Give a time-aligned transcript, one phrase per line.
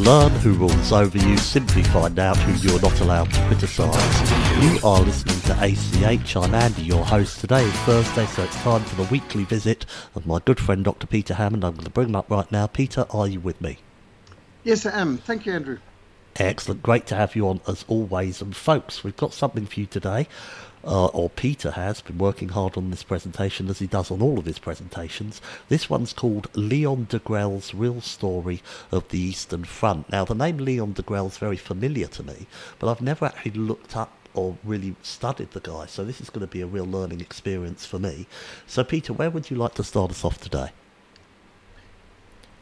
[0.00, 4.30] Learn who rules over you, simply find out who you're not allowed to criticise.
[4.62, 6.36] You are listening to ACH.
[6.36, 7.40] I'm Andy, your host.
[7.40, 9.84] Today is Thursday, so it's time for the weekly visit
[10.14, 11.06] of my good friend Dr.
[11.06, 11.64] Peter Hammond.
[11.64, 12.66] I'm going to bring him up right now.
[12.66, 13.78] Peter, are you with me?
[14.64, 15.18] Yes, I am.
[15.18, 15.78] Thank you, Andrew.
[16.36, 16.82] Excellent.
[16.82, 18.40] Great to have you on as always.
[18.40, 20.28] And folks, we've got something for you today
[20.84, 24.38] uh, or Peter has been working hard on this presentation as he does on all
[24.38, 25.40] of his presentations.
[25.68, 30.10] This one's called Leon Degrelle's Real Story of the Eastern Front.
[30.10, 32.46] Now, the name Leon Degrelle is very familiar to me,
[32.78, 36.46] but I've never actually looked up or really studied the guy, so this is going
[36.46, 38.26] to be a real learning experience for me.
[38.66, 40.70] So, Peter, where would you like to start us off today?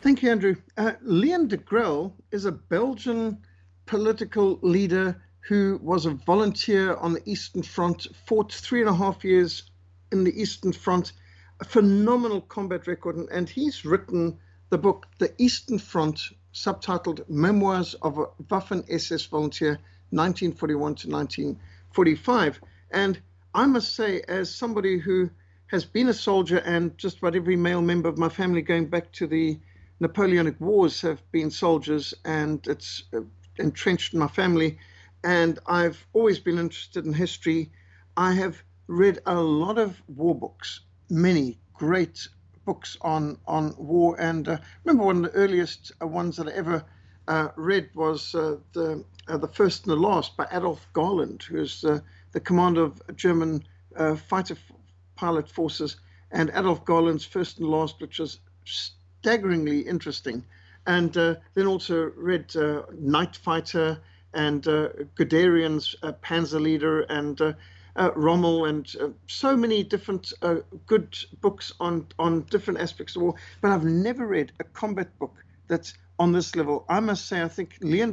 [0.01, 0.57] Thank you, Andrew.
[0.77, 3.39] Uh, Leon Degrelle is a Belgian
[3.87, 9.25] political leader who was a volunteer on the Eastern Front, fought three and a half
[9.25, 9.71] years
[10.13, 11.13] in the Eastern Front,
[11.61, 13.17] a phenomenal combat record.
[13.31, 14.39] And he's written
[14.71, 16.21] the book, The Eastern Front,
[16.53, 19.79] subtitled Memoirs of a Waffen SS Volunteer,
[20.11, 22.61] 1941 to 1945.
[22.91, 23.21] And
[23.55, 25.31] I must say, as somebody who
[25.69, 29.13] has been a soldier and just about every male member of my family going back
[29.13, 29.59] to the
[30.01, 33.21] Napoleonic Wars have been soldiers, and it's uh,
[33.59, 34.79] entrenched in my family
[35.25, 37.71] and I've always been interested in history.
[38.17, 40.81] I have read a lot of war books,
[41.11, 42.29] many great
[42.65, 44.17] books on on war.
[44.21, 46.85] And uh, remember, one of the earliest uh, ones that I ever
[47.27, 51.81] uh, read was uh, the uh, the first and the last by Adolf Galland, who's
[51.81, 53.65] the commander of German
[53.97, 54.77] uh, fighter f-
[55.17, 55.97] pilot forces,
[56.31, 60.45] and Adolf Galland's first and last, which was staggeringly interesting.
[60.87, 62.55] And then also read
[62.99, 64.01] Night Fighter
[64.35, 67.53] and uh, Guderian's uh, Panzer Leader and uh,
[67.97, 70.57] uh Rommel and uh, so many different uh,
[70.87, 73.35] good books on, on different aspects of war.
[73.61, 75.35] But I've never read a combat book
[75.67, 76.85] that's on this level.
[76.89, 78.13] I must say, I think Leon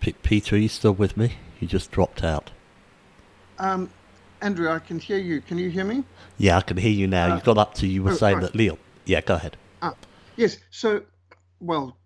[0.00, 1.32] P- Peter, are you still with me?
[1.60, 2.50] You just dropped out.
[3.58, 3.88] Um,
[4.42, 5.40] Andrew, I can hear you.
[5.40, 6.04] Can you hear me?
[6.36, 7.32] Yeah, I can hear you now.
[7.32, 8.42] Uh, you got up to you were oh, saying right.
[8.42, 8.76] that Leon.
[9.06, 9.56] Yeah, go ahead.
[10.36, 10.58] Yes.
[10.70, 11.02] So,
[11.60, 11.96] well,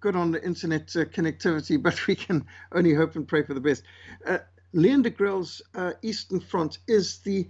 [0.00, 3.60] good on the internet uh, connectivity, but we can only hope and pray for the
[3.60, 3.82] best.
[4.26, 4.38] Uh,
[4.72, 7.48] Leon Degrelle's uh, Eastern Front is the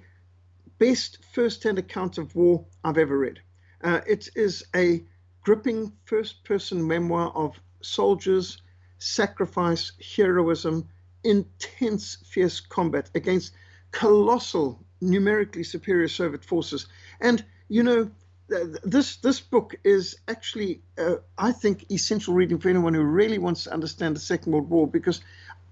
[0.78, 3.40] best first-hand account of war I've ever read.
[3.82, 5.04] Uh, it is a
[5.42, 8.60] gripping first-person memoir of soldiers,
[8.98, 10.88] sacrifice, heroism,
[11.22, 13.52] intense, fierce combat against
[13.92, 16.86] colossal, numerically superior Soviet forces.
[17.20, 18.10] And, you know,
[18.48, 23.64] this this book is actually, uh, I think, essential reading for anyone who really wants
[23.64, 25.20] to understand the Second World War because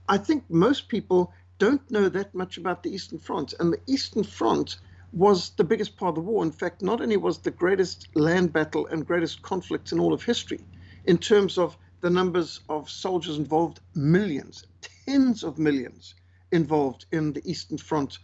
[0.08, 4.24] I think most people don't know that much about the Eastern Front, and the Eastern
[4.24, 4.78] Front
[5.12, 6.42] was the biggest part of the war.
[6.42, 10.24] In fact, not only was the greatest land battle and greatest conflict in all of
[10.24, 10.60] history,
[11.04, 14.66] in terms of the numbers of soldiers involved, millions,
[15.04, 16.14] tens of millions
[16.50, 18.18] involved in the Eastern Front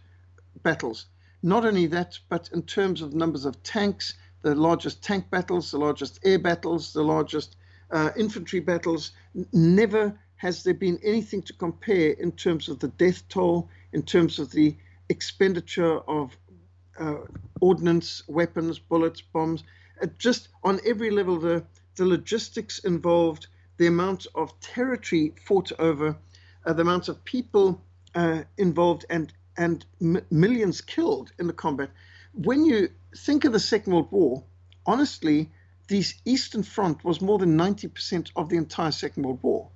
[0.63, 1.05] battles.
[1.41, 5.77] Not only that, but in terms of numbers of tanks, the largest tank battles, the
[5.77, 7.55] largest air battles, the largest
[7.91, 9.11] uh, infantry battles.
[9.53, 14.39] Never has there been anything to compare in terms of the death toll, in terms
[14.39, 14.75] of the
[15.09, 16.37] expenditure of
[16.99, 17.15] uh,
[17.59, 19.63] ordnance, weapons, bullets, bombs.
[20.01, 21.63] Uh, just on every level, the,
[21.95, 23.47] the logistics involved,
[23.77, 26.15] the amount of territory fought over,
[26.65, 27.81] uh, the amount of people
[28.15, 31.89] uh, involved, and and m- millions killed in the combat.
[32.33, 34.43] When you think of the Second World War,
[34.85, 35.51] honestly,
[35.87, 39.69] the Eastern Front was more than 90% of the entire Second World War.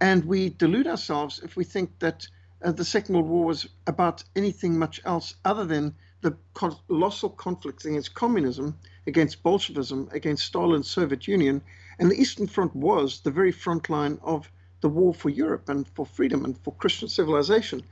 [0.00, 2.26] And we delude ourselves if we think that
[2.62, 7.84] uh, the Second World War was about anything much else other than the colossal conflicts
[7.84, 8.76] against communism,
[9.06, 11.62] against Bolshevism, against Stalin's Soviet Union.
[11.98, 14.50] And the Eastern Front was the very front line of
[14.80, 17.82] the war for Europe and for freedom and for Christian civilization.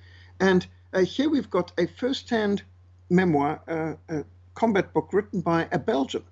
[0.41, 2.63] And uh, here we've got a first hand
[3.11, 4.25] memoir, uh, a
[4.59, 6.25] combat book written by a Belgian,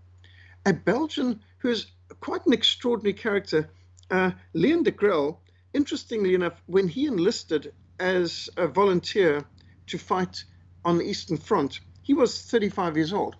[0.64, 1.86] a Belgian who is
[2.18, 3.70] quite an extraordinary character.
[4.10, 5.38] Uh, Leon Degrelle,
[5.72, 9.44] interestingly enough, when he enlisted as a volunteer
[9.86, 10.42] to fight
[10.84, 13.36] on the Eastern Front, he was 35 years old.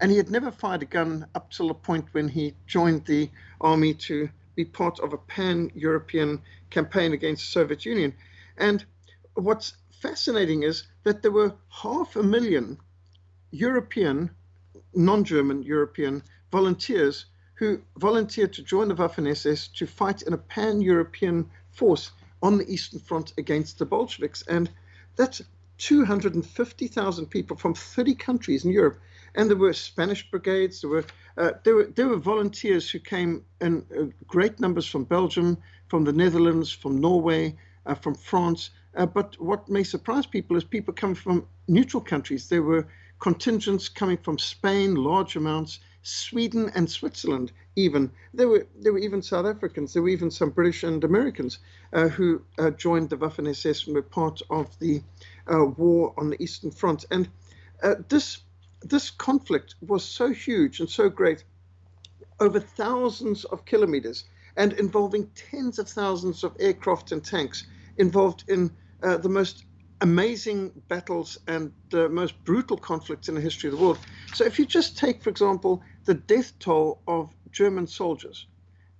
[0.00, 3.30] And he had never fired a gun up till the point when he joined the
[3.60, 6.40] army to be part of a pan European
[6.70, 8.14] campaign against the Soviet Union.
[8.56, 8.84] And
[9.34, 12.78] what's fascinating is that there were half a million
[13.50, 14.30] European,
[14.94, 20.38] non German European volunteers who volunteered to join the Waffen SS to fight in a
[20.38, 22.10] pan European force
[22.42, 24.42] on the Eastern Front against the Bolsheviks.
[24.48, 24.70] And
[25.16, 25.42] that's
[25.78, 28.98] 250,000 people from 30 countries in Europe.
[29.34, 31.04] And there were Spanish brigades, there were,
[31.36, 35.58] uh, there were, there were volunteers who came in uh, great numbers from Belgium,
[35.88, 37.56] from the Netherlands, from Norway,
[37.86, 38.70] uh, from France.
[38.94, 42.48] Uh, but what may surprise people is people come from neutral countries.
[42.48, 42.86] There were
[43.20, 48.10] contingents coming from Spain, large amounts, Sweden and Switzerland even.
[48.32, 49.92] There were there were even South Africans.
[49.92, 51.58] There were even some British and Americans
[51.92, 55.02] uh, who uh, joined the Waffen SS and were part of the
[55.52, 57.04] uh, war on the Eastern Front.
[57.10, 57.28] And
[57.82, 58.40] uh, this
[58.82, 61.44] this conflict was so huge and so great,
[62.40, 64.24] over thousands of kilometers,
[64.56, 67.66] and involving tens of thousands of aircraft and tanks,
[67.98, 68.70] involved in
[69.02, 69.64] uh, the most
[70.00, 73.98] amazing battles and the most brutal conflicts in the history of the world.
[74.34, 78.46] So, if you just take, for example, the death toll of German soldiers,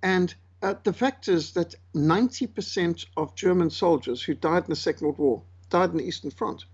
[0.03, 5.07] and uh, the fact is that 90% of German soldiers who died in the Second
[5.07, 6.65] World War died in the Eastern Front.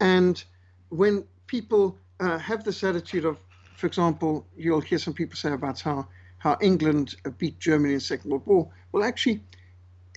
[0.00, 0.42] And
[0.88, 3.38] when people uh, have this attitude of,
[3.76, 8.04] for example, you'll hear some people say about how, how England beat Germany in the
[8.04, 8.70] Second World War.
[8.90, 9.42] Well, actually,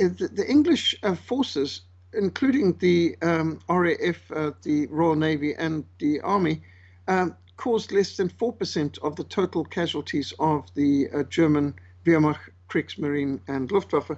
[0.02, 1.82] uh, the, the English uh, forces
[2.16, 6.62] including the um, RAF, uh, the Royal Navy, and the Army,
[7.08, 11.74] um, caused less than 4% of the total casualties of the uh, German
[12.06, 14.18] Wehrmacht, Kriegsmarine, and Luftwaffe.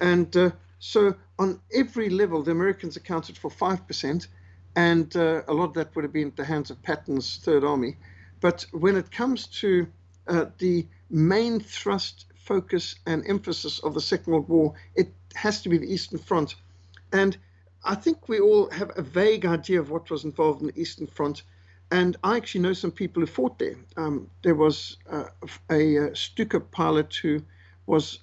[0.00, 4.26] And uh, so, on every level, the Americans accounted for 5%,
[4.76, 7.64] and uh, a lot of that would have been at the hands of Patton's Third
[7.64, 7.96] Army.
[8.40, 9.88] But when it comes to
[10.28, 15.68] uh, the main thrust, focus, and emphasis of the Second World War, it has to
[15.68, 16.54] be the Eastern Front
[17.12, 17.36] and
[17.84, 21.06] I think we all have a vague idea of what was involved in the Eastern
[21.06, 21.42] Front.
[21.90, 23.76] And I actually know some people who fought there.
[23.96, 25.24] Um, there was uh,
[25.70, 27.42] a, a Stuka pilot who
[27.86, 28.18] was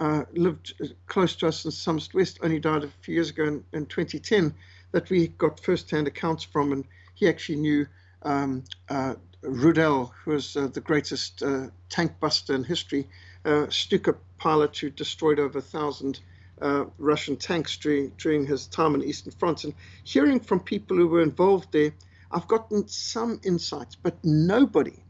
[0.00, 0.74] uh, lived
[1.06, 4.52] close to us in Somerset West, only died a few years ago in, in 2010,
[4.90, 6.84] that we got first-hand accounts from, and
[7.14, 7.86] he actually knew
[8.22, 13.06] um, uh, Rudel, who was uh, the greatest uh, tank buster in history,
[13.44, 16.20] uh, Stuka pilot who destroyed over a thousand
[16.60, 19.64] uh, Russian tanks during, during his time on the Eastern Front.
[19.64, 19.74] And
[20.04, 21.92] hearing from people who were involved there,
[22.30, 25.02] I've gotten some insights, but nobody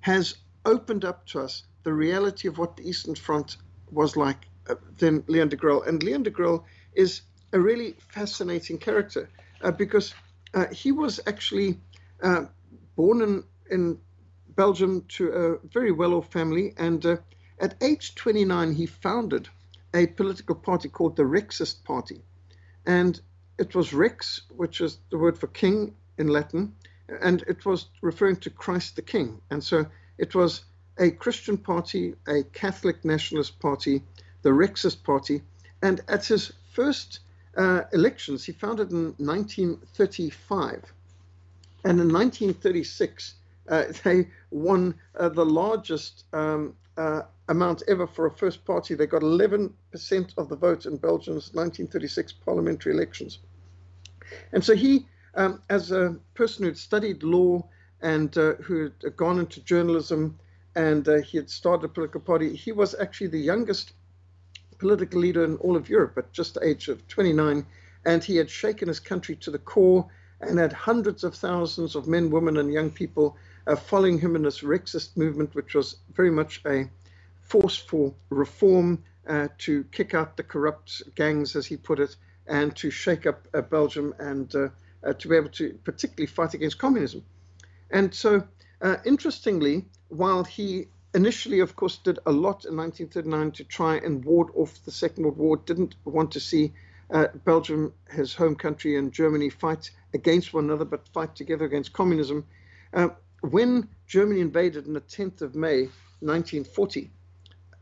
[0.00, 3.56] has opened up to us the reality of what the Eastern Front
[3.90, 5.86] was like uh, than Leon Degrelle.
[5.86, 7.22] And Leon Degrelle is
[7.52, 9.28] a really fascinating character
[9.62, 10.14] uh, because
[10.54, 11.80] uh, he was actually
[12.22, 12.44] uh,
[12.96, 13.98] born in, in
[14.54, 16.74] Belgium to a very well off family.
[16.76, 17.16] And uh,
[17.60, 19.48] at age 29, he founded
[19.94, 22.22] a political party called the Rexist Party.
[22.86, 23.20] And
[23.58, 26.74] it was Rex, which is the word for king in Latin,
[27.20, 29.40] and it was referring to Christ the King.
[29.50, 29.86] And so
[30.18, 30.64] it was
[30.98, 34.02] a Christian party, a Catholic nationalist party,
[34.42, 35.42] the Rexist Party.
[35.82, 37.20] And at his first
[37.56, 40.92] uh, elections, he founded in 1935.
[41.84, 43.34] And in 1936,
[43.68, 48.94] uh, they won uh, the largest um, uh, amount ever for a first party.
[48.94, 49.70] They got 11%
[50.36, 53.38] of the vote in Belgium's 1936 parliamentary elections.
[54.52, 57.66] And so he, um, as a person who'd studied law
[58.00, 60.38] and uh, who had gone into journalism
[60.74, 63.92] and uh, he had started a political party, he was actually the youngest
[64.78, 67.64] political leader in all of Europe at just the age of 29.
[68.04, 70.08] And he had shaken his country to the core
[70.40, 73.36] and had hundreds of thousands of men, women, and young people
[73.76, 76.88] following him in this Rexist movement, which was very much a
[77.42, 82.16] force for reform, uh, to kick out the corrupt gangs, as he put it,
[82.46, 86.78] and to shake up uh, Belgium and uh, to be able to particularly fight against
[86.78, 87.24] communism.
[87.90, 88.46] And so,
[89.04, 94.48] interestingly, while he initially, of course, did a lot in 1939 to try and ward
[94.54, 96.72] off the Second World War, didn't want to see
[97.10, 101.92] uh, Belgium, his home country, and Germany fight against one another, but fight together against
[101.92, 102.44] communism.
[102.94, 103.08] Uh,
[103.42, 105.82] when Germany invaded on the 10th of May
[106.20, 107.10] 1940,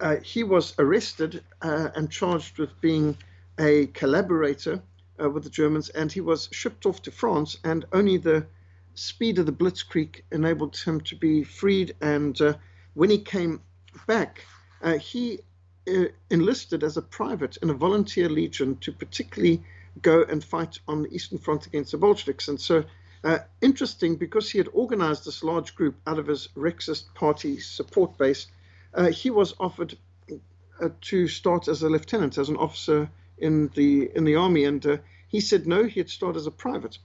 [0.01, 3.17] uh, he was arrested uh, and charged with being
[3.59, 4.83] a collaborator
[5.23, 7.59] uh, with the Germans, and he was shipped off to France.
[7.63, 8.47] And only the
[8.95, 11.95] speed of the Blitzkrieg enabled him to be freed.
[12.01, 12.55] And uh,
[12.95, 13.61] when he came
[14.07, 14.45] back,
[14.83, 15.41] uh, he
[15.89, 19.63] uh, enlisted as a private in a volunteer legion to particularly
[20.01, 22.49] go and fight on the Eastern Front against the Bolsheviks.
[22.49, 22.85] And so,
[23.23, 28.17] uh, interesting because he had organized this large group out of his Rexist party support
[28.17, 28.47] base,
[28.95, 29.97] uh, he was offered
[30.81, 34.85] uh, to start as a lieutenant, as an officer in the in the army, and
[34.87, 34.97] uh,
[35.29, 36.99] he said no, he'd start as a private,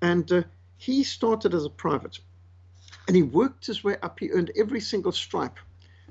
[0.00, 0.42] and uh,
[0.78, 2.18] he started as a private,
[3.06, 4.18] and he worked his way up.
[4.18, 5.58] He earned every single stripe,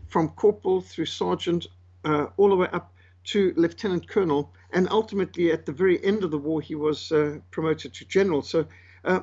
[0.08, 1.68] from corporal through sergeant,
[2.06, 2.94] all the way up
[3.26, 7.12] to lieutenant colonel, and ultimately at the very end of the war, he was
[7.50, 8.44] promoted to general.
[8.44, 8.68] So.
[9.06, 9.22] Uh,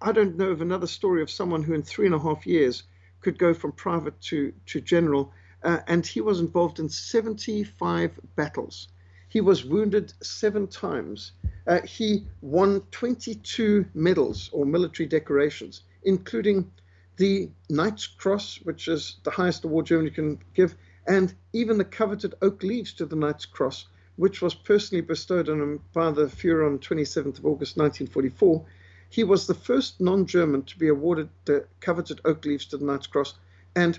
[0.00, 2.82] I don't know of another story of someone who, in three and a half years,
[3.20, 5.32] could go from private to, to general.
[5.62, 8.88] Uh, and he was involved in 75 battles.
[9.28, 11.32] He was wounded seven times.
[11.66, 16.70] Uh, he won 22 medals or military decorations, including
[17.16, 20.74] the Knight's Cross, which is the highest award Germany can give,
[21.06, 23.86] and even the coveted oak leaves to the Knight's Cross,
[24.16, 28.64] which was personally bestowed on him by the Fuhrer on 27th of August 1944.
[29.10, 32.84] He was the first non German to be awarded the coveted oak leaves to the
[32.84, 33.34] Knight's Cross,
[33.76, 33.98] and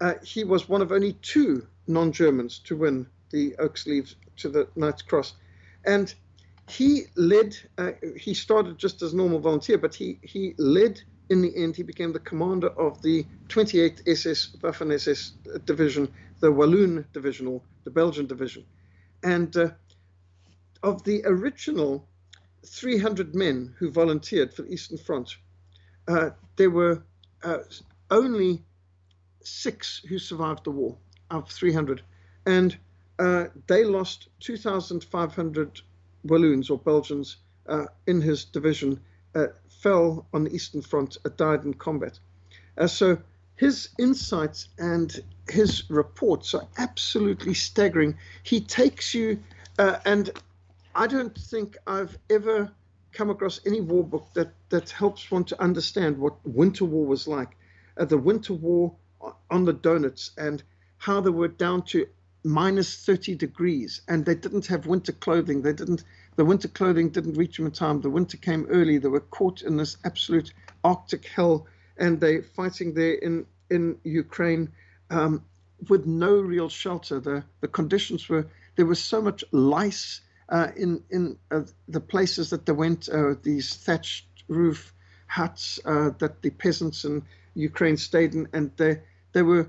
[0.00, 4.48] uh, he was one of only two non Germans to win the oak leaves to
[4.48, 5.34] the Knight's Cross.
[5.86, 6.12] And
[6.68, 11.00] he led, uh, he started just as normal volunteer, but he, he led
[11.30, 15.32] in the end, he became the commander of the 28th SS Waffen SS
[15.64, 16.08] division,
[16.40, 18.64] the Walloon division or the Belgian division.
[19.22, 19.70] And uh,
[20.82, 22.08] of the original
[22.68, 25.36] 300 men who volunteered for the Eastern Front,
[26.06, 27.02] uh, there were
[27.42, 27.58] uh,
[28.10, 28.62] only
[29.42, 30.96] six who survived the war
[31.30, 32.02] of 300.
[32.46, 32.76] And
[33.18, 35.80] uh, they lost 2,500
[36.24, 39.00] Walloons or Belgians uh, in his division,
[39.34, 42.18] uh, fell on the Eastern Front, died in combat.
[42.86, 43.18] So
[43.58, 45.20] his insights and
[45.50, 48.16] his reports are absolutely staggering.
[48.44, 49.42] He takes you,
[49.78, 50.30] uh, and
[50.98, 52.72] I don't think I've ever
[53.12, 57.28] come across any war book that, that helps one to understand what Winter War was
[57.28, 57.56] like.
[57.94, 58.96] the Winter War
[59.48, 60.60] on the Donets and
[60.96, 62.08] how they were down to
[62.42, 65.62] minus 30 degrees and they didn't have winter clothing.
[65.62, 66.02] They didn't
[66.34, 68.00] the winter clothing didn't reach them in time.
[68.00, 68.98] The winter came early.
[68.98, 70.52] They were caught in this absolute
[70.82, 74.72] arctic hell and they fighting there in in ukraine
[75.10, 75.44] um,
[75.88, 77.20] with no real shelter.
[77.20, 82.50] The the conditions were there was so much lice uh, in in uh, the places
[82.50, 84.94] that they went uh, these thatched roof
[85.26, 87.22] huts uh, that the peasants in
[87.54, 89.00] ukraine stayed in and they
[89.32, 89.68] they were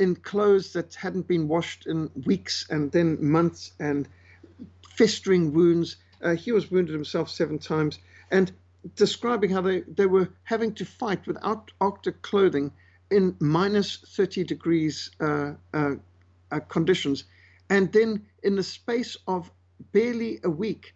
[0.00, 4.08] in clothes that hadn't been washed in weeks and then months and
[4.96, 5.96] festering wounds.
[6.22, 7.98] Uh, he was wounded himself seven times
[8.30, 8.50] and
[8.96, 12.72] describing how they, they were having to fight without Arctic clothing
[13.10, 15.94] in minus 30 degrees uh, uh,
[16.50, 17.24] uh conditions.
[17.68, 19.50] And then in the space of
[19.92, 20.94] barely a week,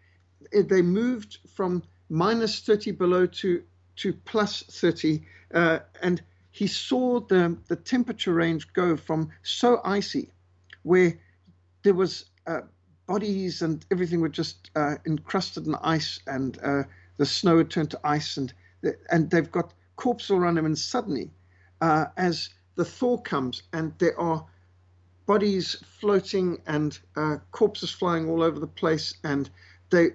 [0.52, 3.62] eh, they moved from minus 30 below to,
[3.96, 5.22] to plus 30.
[5.52, 10.30] Uh, and he saw the, the temperature range go from so icy,
[10.82, 11.18] where
[11.82, 12.60] there was uh,
[13.06, 16.82] bodies and everything were just uh, encrusted in ice, and uh,
[17.16, 18.52] the snow had turned to ice, and
[19.10, 21.30] and they've got corpses around them, and suddenly,
[21.80, 24.44] uh, as the thaw comes, and there are
[25.26, 29.50] bodies floating and uh, corpses flying all over the place, and
[29.90, 30.10] they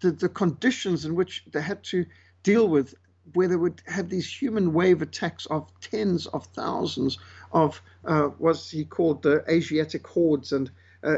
[0.00, 2.06] the, the conditions in which they had to
[2.42, 2.94] deal with
[3.34, 7.18] where they would have these human wave attacks of tens of thousands
[7.52, 10.70] of uh, what he called the Asiatic hordes and
[11.02, 11.16] uh,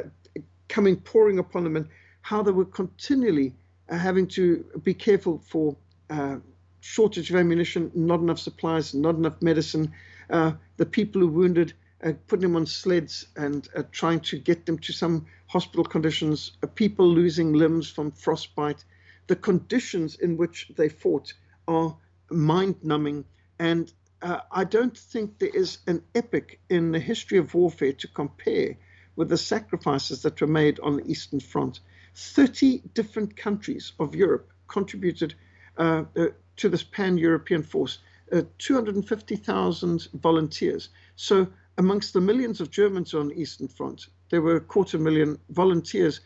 [0.69, 1.89] coming pouring upon them, and
[2.23, 3.55] how they were continually
[3.89, 5.77] uh, having to be careful for
[6.11, 6.37] uh,
[6.81, 9.93] shortage of ammunition, not enough supplies, not enough medicine.
[10.31, 11.73] Uh, the people who wounded,
[12.05, 16.53] uh, putting them on sleds and trying to get them to some hospital conditions.
[16.75, 18.85] people losing limbs from frostbite.
[19.27, 21.33] The conditions in which they fought
[21.69, 21.97] are
[22.31, 23.25] mind numbing.
[23.59, 23.93] And
[24.23, 28.77] uh, I don't think there is an epic in the history of warfare to compare
[29.17, 31.81] with the sacrifices that were made on the Eastern Front.
[32.15, 35.35] 30 different countries of Europe contributed
[35.77, 36.27] uh, uh,
[36.57, 37.99] to this pan European force,
[38.33, 40.89] uh, 250,000 volunteers.
[41.17, 41.49] So
[41.81, 46.21] amongst the millions of Germans on the Eastern Front, there were a quarter million volunteers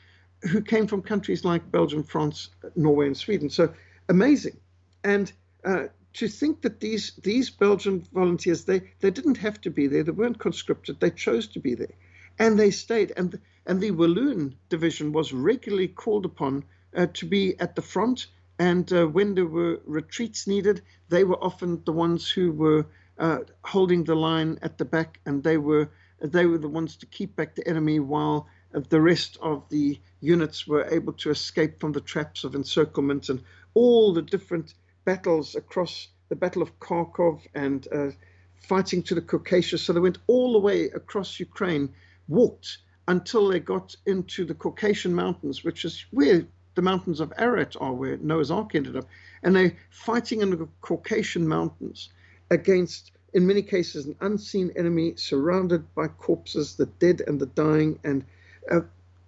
[0.51, 3.49] who came from countries like Belgium, France, Norway, and Sweden.
[3.49, 3.73] So
[4.09, 4.57] amazing.
[5.05, 5.33] And
[5.65, 5.85] uh,
[6.15, 10.03] to think that these these Belgian volunteers they they didn't have to be there.
[10.03, 10.99] They weren't conscripted.
[10.99, 11.95] They chose to be there,
[12.37, 13.13] and they stayed.
[13.17, 16.65] And and the Walloon division was regularly called upon
[16.97, 18.27] uh, to be at the front.
[18.59, 22.87] And uh, when there were retreats needed, they were often the ones who were
[23.19, 25.89] uh, holding the line at the back, and they were
[26.21, 30.01] they were the ones to keep back the enemy while uh, the rest of the
[30.21, 33.43] units were able to escape from the traps of encirclement and
[33.75, 38.11] all the different battles across the Battle of Kharkov and uh,
[38.57, 39.83] fighting to the Caucasus.
[39.83, 41.91] So they went all the way across Ukraine,
[42.29, 47.77] walked until they got into the Caucasian Mountains, which is where the mountains of Ararat
[47.81, 49.07] are, where Noah's Ark ended up.
[49.43, 52.09] And they're fighting in the Caucasian Mountains
[52.55, 57.99] against, in many cases, an unseen enemy surrounded by corpses, the dead and the dying,
[58.05, 58.25] and
[58.71, 58.81] uh,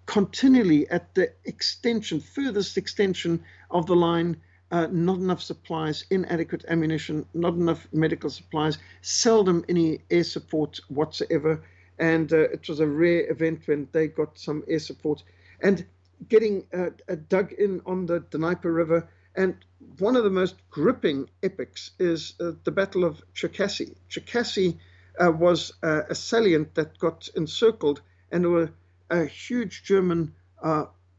[0.07, 4.37] continually at the extension, furthest extension of the line,
[4.71, 11.63] uh, not enough supplies, inadequate ammunition, not enough medical supplies, seldom any air support whatsoever.
[11.99, 15.23] And uh, it was a rare event when they got some air support.
[15.61, 15.85] And
[16.29, 19.09] getting uh, uh dug in on the Dnieper River.
[19.37, 19.55] And
[19.99, 23.95] one of the most gripping epics is uh, the Battle of Cherkassy.
[24.09, 24.79] Cherkassy
[25.23, 28.01] uh, was a salient that got encircled,
[28.33, 28.71] and there were
[29.11, 30.35] a huge German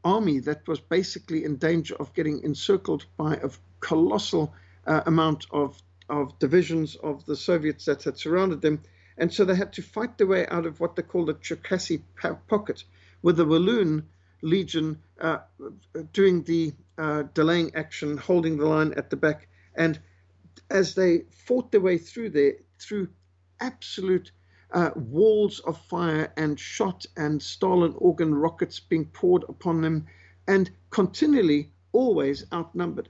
[0.04, 4.52] army that was basically in danger of getting encircled by a colossal
[4.86, 8.80] uh, amount of, of divisions of the Soviets that had surrounded them.
[9.16, 12.02] And so they had to fight their way out of what they called the Cherkassy
[12.48, 12.84] pocket,
[13.22, 14.06] with the Walloon
[14.42, 15.38] Legion uh,
[16.12, 19.48] doing the uh, delaying action, holding the line at the back.
[19.76, 20.00] And
[20.70, 23.08] as they fought their way through there, through
[23.60, 24.30] absolute
[24.72, 30.06] uh, walls of fire and shot and Stalin organ rockets being poured upon them,
[30.46, 33.08] and continually, always outnumbered,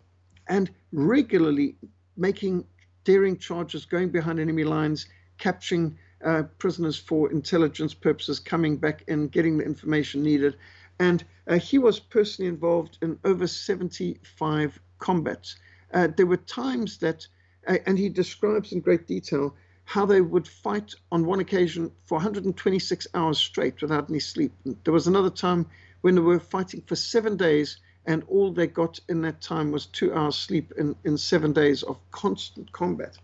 [0.49, 1.77] and regularly
[2.17, 2.65] making
[3.05, 5.07] daring charges, going behind enemy lines,
[5.39, 10.57] capturing uh, prisoners for intelligence purposes, coming back and getting the information needed.
[10.99, 15.57] And uh, he was personally involved in over 75 combats.
[15.93, 17.27] Uh, there were times that,
[17.67, 22.17] uh, and he describes in great detail, how they would fight on one occasion for
[22.17, 24.53] 126 hours straight without any sleep.
[24.85, 25.67] There was another time
[26.03, 29.87] when they were fighting for seven days, and all they got in that time was
[29.87, 33.17] two hours sleep in, in seven days of constant combat.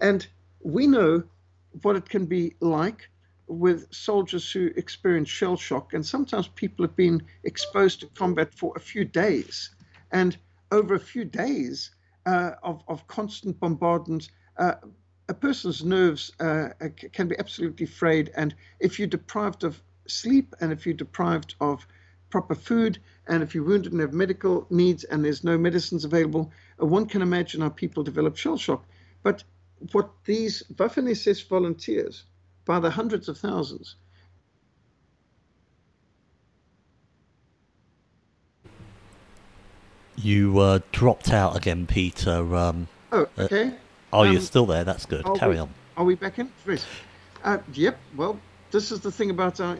[0.00, 0.26] And
[0.62, 1.24] we know
[1.82, 3.10] what it can be like
[3.48, 8.72] with soldiers who experience shell shock, and sometimes people have been exposed to combat for
[8.76, 9.70] a few days.
[10.12, 10.36] And
[10.70, 11.90] over a few days
[12.26, 14.74] uh, of, of constant bombardment, uh,
[15.28, 16.70] a person's nerves uh,
[17.12, 18.30] can be absolutely frayed.
[18.36, 21.86] And if you're deprived of sleep and if you're deprived of
[22.30, 26.50] proper food and if you're wounded and have medical needs and there's no medicines available,
[26.82, 28.84] uh, one can imagine how people develop shell shock.
[29.22, 29.44] But
[29.92, 32.24] what these Waffen SS volunteers,
[32.68, 33.96] by the hundreds of thousands,
[40.20, 42.54] You uh, dropped out again, Peter.
[42.54, 43.68] Um, oh, okay.
[43.68, 43.72] Uh,
[44.12, 44.84] Oh, um, you're still there.
[44.84, 45.24] That's good.
[45.36, 45.74] Carry we, on.
[45.96, 46.50] Are we back in?
[47.44, 47.98] Uh, yep.
[48.16, 49.76] Well, this is the thing about our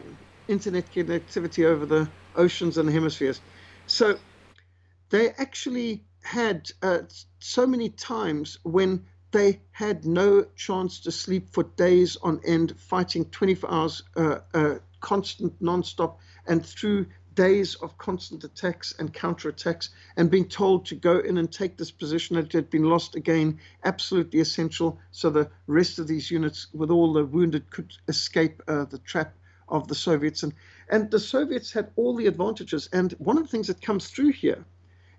[0.47, 3.41] internet connectivity over the oceans and the hemispheres.
[3.87, 4.17] So
[5.09, 6.99] they actually had uh,
[7.39, 13.25] so many times when they had no chance to sleep for days on end, fighting
[13.25, 20.29] 24 hours, uh, uh, constant, non-stop, and through days of constant attacks and counterattacks and
[20.29, 24.39] being told to go in and take this position that had been lost again, absolutely
[24.39, 28.97] essential so the rest of these units, with all the wounded, could escape uh, the
[28.97, 29.35] trap
[29.69, 30.43] of the Soviets.
[30.43, 30.53] And,
[30.89, 32.89] and the Soviets had all the advantages.
[32.91, 34.65] And one of the things that comes through here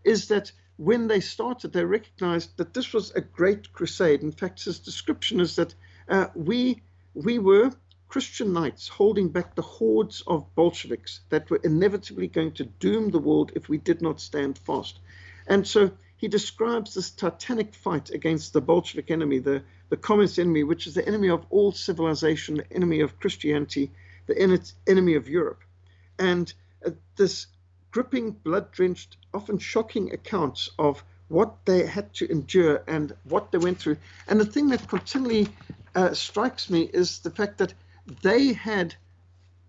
[0.05, 4.23] is that when they started, they recognized that this was a great crusade.
[4.23, 5.75] In fact, his description is that
[6.09, 6.81] uh, we
[7.13, 7.71] we were
[8.09, 13.19] Christian knights holding back the hordes of Bolsheviks that were inevitably going to doom the
[13.19, 15.01] world if we did not stand fast.
[15.47, 20.65] And so he describes this titanic fight against the Bolshevik enemy, the, the communist enemy,
[20.65, 23.91] which is the enemy of all civilization, the enemy of Christianity,
[24.27, 25.63] the enemy of Europe.
[26.19, 26.53] And
[26.87, 27.49] uh, this
[27.91, 33.59] gripping, blood drenched, often shocking accounts of what they had to endure and what they
[33.59, 33.97] went through.
[34.29, 35.49] And the thing that continually
[35.95, 37.75] uh, strikes me is the fact that
[38.23, 38.95] they had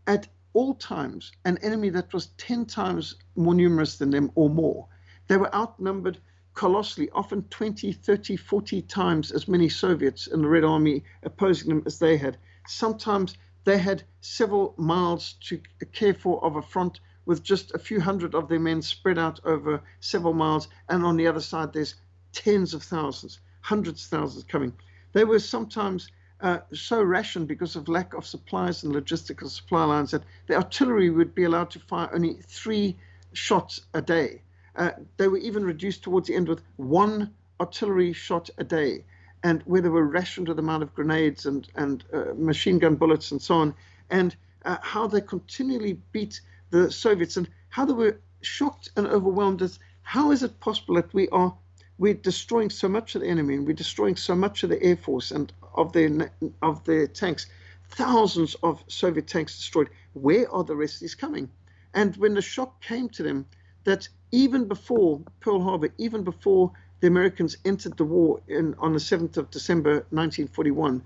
[0.07, 4.87] at all times an enemy that was 10 times more numerous than them or more.
[5.27, 6.17] They were outnumbered
[6.53, 11.83] colossally, often 20, 30, 40 times as many Soviets in the Red Army opposing them
[11.85, 12.37] as they had.
[12.67, 15.59] sometimes they had several miles to
[15.93, 19.39] care for of a front with just a few hundred of their men spread out
[19.45, 21.95] over several miles, and on the other side there's
[22.33, 24.73] tens of thousands, hundreds of thousands coming.
[25.13, 26.09] They were sometimes
[26.41, 31.09] uh, so rationed because of lack of supplies and logistical supply lines that the artillery
[31.09, 32.97] would be allowed to fire only three
[33.33, 34.41] shots a day.
[34.75, 39.03] Uh, they were even reduced towards the end with one artillery shot a day,
[39.43, 42.95] and where they were rationed with the amount of grenades and, and uh, machine gun
[42.95, 43.73] bullets and so on,
[44.09, 49.61] and uh, how they continually beat the Soviets and how they were shocked and overwhelmed
[49.61, 51.55] as how is it possible that we are
[51.97, 54.97] we're destroying so much of the enemy and we're destroying so much of the air
[54.97, 56.31] force and of their
[56.61, 57.45] of their tanks?
[57.89, 59.89] Thousands of soviet tanks destroyed.
[60.13, 61.49] Where are the rest of these coming?
[61.93, 63.45] And when the shock came to them
[63.83, 68.99] that even before pearl harbor even before the americans entered the war in, on the
[68.99, 71.01] 7th of december 1941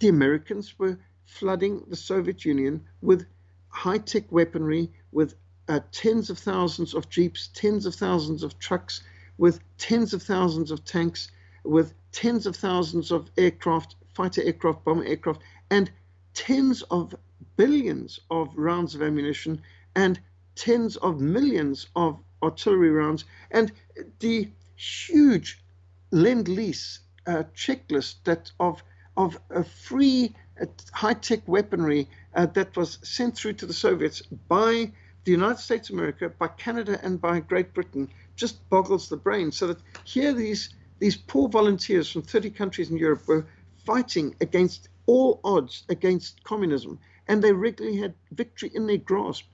[0.00, 3.26] the americans were flooding the soviet union with
[3.74, 5.34] high-tech weaponry with
[5.68, 9.02] uh, tens of thousands of jeeps tens of thousands of trucks
[9.36, 11.30] with tens of thousands of tanks,
[11.64, 15.90] with tens of thousands of aircraft, fighter aircraft, bomber aircraft, and
[16.34, 17.14] tens of
[17.56, 19.60] billions of rounds of ammunition
[19.96, 20.20] and
[20.54, 23.72] tens of millions of artillery rounds and
[24.20, 25.62] the huge
[26.10, 28.82] lend lease uh, checklist that of
[29.16, 34.92] of a free uh, high-tech weaponry uh, that was sent through to the Soviets by
[35.24, 39.50] the United States of America, by Canada, and by Great Britain just boggles the brain.
[39.52, 43.46] So that here these these poor volunteers from 30 countries in Europe were
[43.84, 49.44] fighting against all odds against communism, and they regularly had victory in their grasp,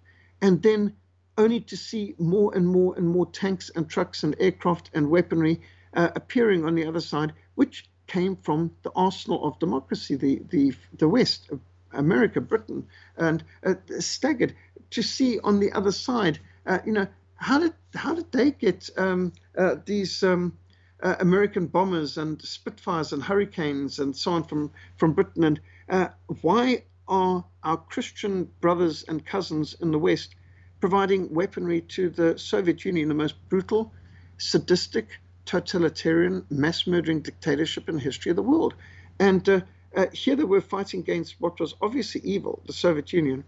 [0.40, 0.94] and then
[1.38, 5.60] only to see more and more and more tanks and trucks and aircraft and weaponry
[5.94, 10.72] uh, appearing on the other side, which came from the arsenal of democracy, the the
[10.98, 11.50] the West,
[11.92, 14.54] America, Britain, and uh, staggered
[14.90, 18.90] to see on the other side, uh, you know, how did how did they get
[18.96, 20.56] um, uh, these um,
[21.02, 25.44] uh, American bombers and Spitfires and Hurricanes and so on from from Britain?
[25.44, 26.08] And uh,
[26.42, 30.34] why are our Christian brothers and cousins in the West
[30.80, 33.92] providing weaponry to the Soviet Union, the most brutal,
[34.38, 35.08] sadistic,
[35.44, 38.74] totalitarian, mass murdering dictatorship in the history of the world?
[39.18, 39.64] And
[39.96, 43.44] uh, here they were fighting against what was obviously evil, the Soviet Union,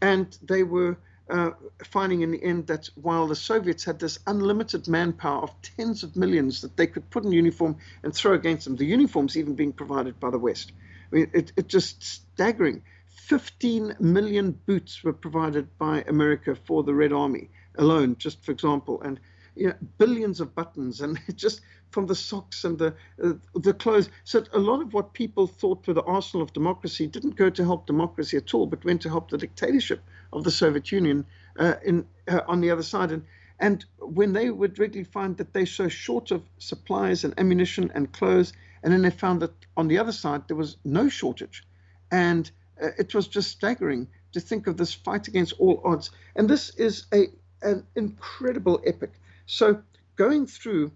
[0.00, 0.96] and they were
[1.30, 1.50] uh,
[1.84, 6.16] finding in the end that while the Soviets had this unlimited manpower of tens of
[6.16, 9.72] millions that they could put in uniform and throw against them, the uniforms even being
[9.72, 10.72] provided by the West.
[11.10, 12.82] I mean, it, it just staggering.
[13.08, 19.00] 15 million boots were provided by America for the Red Army alone, just for example,
[19.02, 19.20] and
[19.54, 21.60] you know, billions of buttons, and just
[21.92, 24.08] from the socks and the uh, the clothes.
[24.24, 27.64] So a lot of what people thought were the arsenal of democracy didn't go to
[27.64, 30.00] help democracy at all, but went to help the dictatorship
[30.32, 31.24] of the Soviet Union
[31.58, 33.12] uh, in uh, on the other side.
[33.12, 33.24] And
[33.58, 38.12] and when they would regularly find that they're so short of supplies and ammunition and
[38.12, 38.52] clothes,
[38.82, 41.64] and then they found that on the other side there was no shortage,
[42.10, 42.50] and
[42.82, 46.10] uh, it was just staggering to think of this fight against all odds.
[46.36, 47.28] And this is a
[47.62, 49.12] an incredible epic.
[49.46, 49.82] So
[50.16, 50.92] going through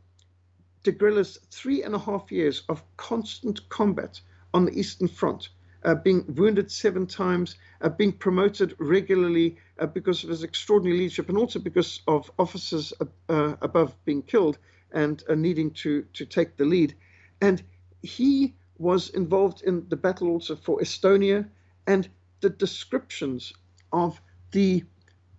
[0.92, 4.20] de three and a half years of constant combat
[4.54, 5.48] on the Eastern Front,
[5.84, 11.28] uh, being wounded seven times, uh, being promoted regularly uh, because of his extraordinary leadership,
[11.28, 12.92] and also because of officers
[13.28, 14.58] uh, above being killed
[14.92, 16.94] and uh, needing to, to take the lead.
[17.40, 17.62] And
[18.02, 21.48] he was involved in the battle also for Estonia,
[21.86, 22.08] and
[22.40, 23.52] the descriptions
[23.92, 24.20] of
[24.52, 24.84] the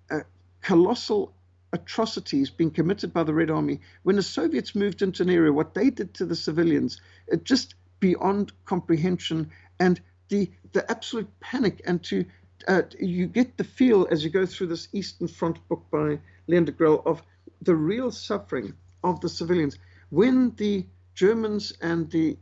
[0.09, 0.19] uh,
[0.61, 1.33] colossal
[1.73, 5.73] atrocities being committed by the Red Army when the Soviets moved into an area, what
[5.73, 9.49] they did to the civilians, it just beyond comprehension.
[9.79, 9.99] And
[10.29, 12.25] the the absolute panic and to
[12.67, 16.65] uh, you get the feel as you go through this Eastern Front book by Leon
[16.65, 17.21] Degrelle of
[17.61, 19.77] the real suffering of the civilians
[20.09, 22.37] when the Germans and the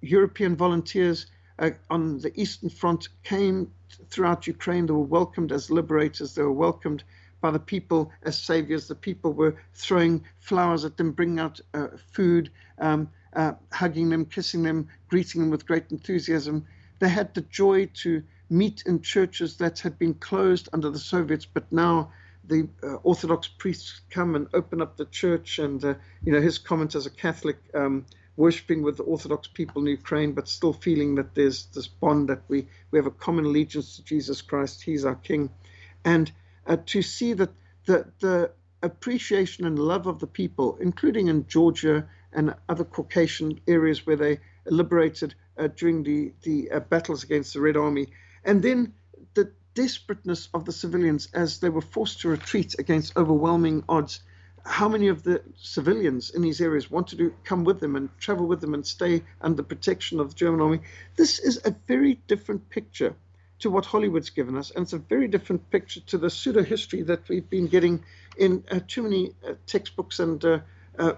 [0.00, 1.26] European volunteers
[1.58, 3.72] uh, on the Eastern Front came
[4.10, 4.86] throughout Ukraine.
[4.86, 6.34] They were welcomed as liberators.
[6.34, 7.04] They were welcomed
[7.40, 8.88] by the people as saviors.
[8.88, 14.24] The people were throwing flowers at them, bringing out uh, food, um, uh, hugging them,
[14.24, 16.66] kissing them, greeting them with great enthusiasm.
[16.98, 21.46] They had the joy to meet in churches that had been closed under the Soviets,
[21.46, 22.10] but now
[22.44, 25.58] the uh, Orthodox priests come and open up the church.
[25.58, 29.82] And, uh, you know, his comment as a Catholic, um, worshipping with the Orthodox people
[29.82, 33.44] in Ukraine, but still feeling that there's this bond that we, we have a common
[33.44, 34.82] allegiance to Jesus Christ.
[34.82, 35.50] He's our King.
[36.04, 36.30] And
[36.68, 37.50] uh, to see that
[37.86, 38.50] the, the
[38.82, 44.38] appreciation and love of the people, including in Georgia and other Caucasian areas where they
[44.66, 48.08] liberated uh, during the, the uh, battles against the Red Army.
[48.44, 48.92] And then
[49.34, 54.20] the desperateness of the civilians as they were forced to retreat against overwhelming odds.
[54.64, 58.46] How many of the civilians in these areas wanted to come with them and travel
[58.46, 60.80] with them and stay under protection of the German army?
[61.16, 63.16] This is a very different picture
[63.60, 67.02] to what Hollywood's given us, and it's a very different picture to the pseudo history
[67.02, 68.04] that we've been getting
[68.36, 70.60] in uh, too many uh, textbooks and uh,
[70.98, 71.12] uh,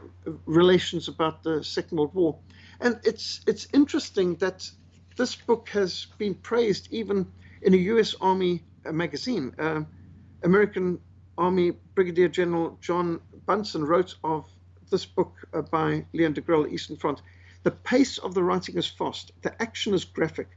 [0.47, 2.39] relations about the Second World War.
[2.81, 4.71] And it's it's interesting that
[5.17, 7.31] this book has been praised even
[7.63, 8.15] in a U.S.
[8.21, 9.55] Army uh, magazine.
[9.59, 9.83] Uh,
[10.43, 10.99] American
[11.37, 14.47] Army Brigadier General John Bunsen wrote of
[14.91, 15.35] this book
[15.71, 17.21] by Leon Degrelle, Eastern Front.
[17.63, 19.33] The pace of the writing is fast.
[19.43, 20.49] The action is graphic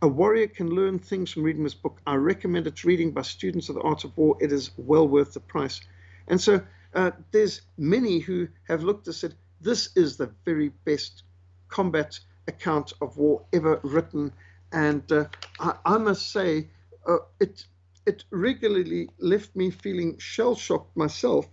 [0.00, 2.00] a warrior can learn things from reading this book.
[2.06, 4.36] I recommend its reading by students of the art of war.
[4.40, 5.80] It is well worth the price.
[6.28, 6.60] And so
[6.94, 11.24] uh, there's many who have looked and said, this is the very best
[11.68, 14.32] combat account of war ever written.
[14.72, 15.26] And uh,
[15.58, 16.68] I, I, must say,
[17.06, 17.64] uh, it,
[18.06, 21.48] it regularly left me feeling shell shocked myself,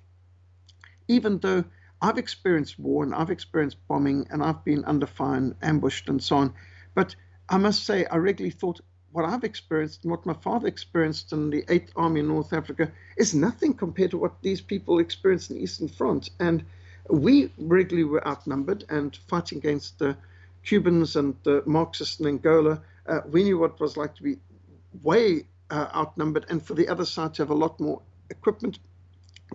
[1.07, 1.63] even though
[2.01, 6.21] I've experienced war and I've experienced bombing and I've been under fire and ambushed and
[6.21, 6.53] so on.
[6.93, 7.15] But
[7.49, 8.81] I must say, I regularly thought
[9.11, 12.91] what I've experienced and what my father experienced in the 8th Army in North Africa
[13.17, 16.31] is nothing compared to what these people experienced in the Eastern Front.
[16.39, 16.65] And
[17.09, 20.17] we regularly were outnumbered and fighting against the
[20.63, 22.81] Cubans and the Marxists in Angola.
[23.05, 24.37] Uh, we knew what it was like to be
[25.03, 28.79] way uh, outnumbered and for the other side to have a lot more equipment,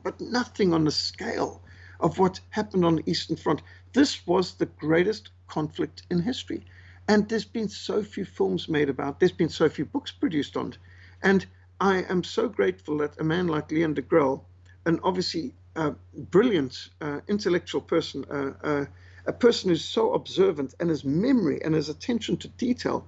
[0.03, 1.61] but nothing on the scale
[1.98, 3.62] of what happened on the Eastern Front.
[3.92, 6.64] This was the greatest conflict in history.
[7.10, 9.18] And there's been so few films made about.
[9.18, 10.78] There's been so few books produced on it.
[11.24, 11.44] And
[11.80, 14.44] I am so grateful that a man like Leon Degrelle,
[14.86, 18.84] an obviously uh, brilliant uh, intellectual person, uh, uh,
[19.26, 23.04] a person who's so observant and his memory and his attention to detail,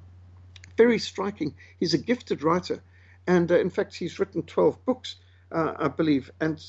[0.77, 1.55] very striking.
[1.79, 2.83] He's a gifted writer.
[3.29, 5.15] And uh, in fact, he's written 12 books,
[5.53, 6.29] uh, I believe.
[6.41, 6.61] And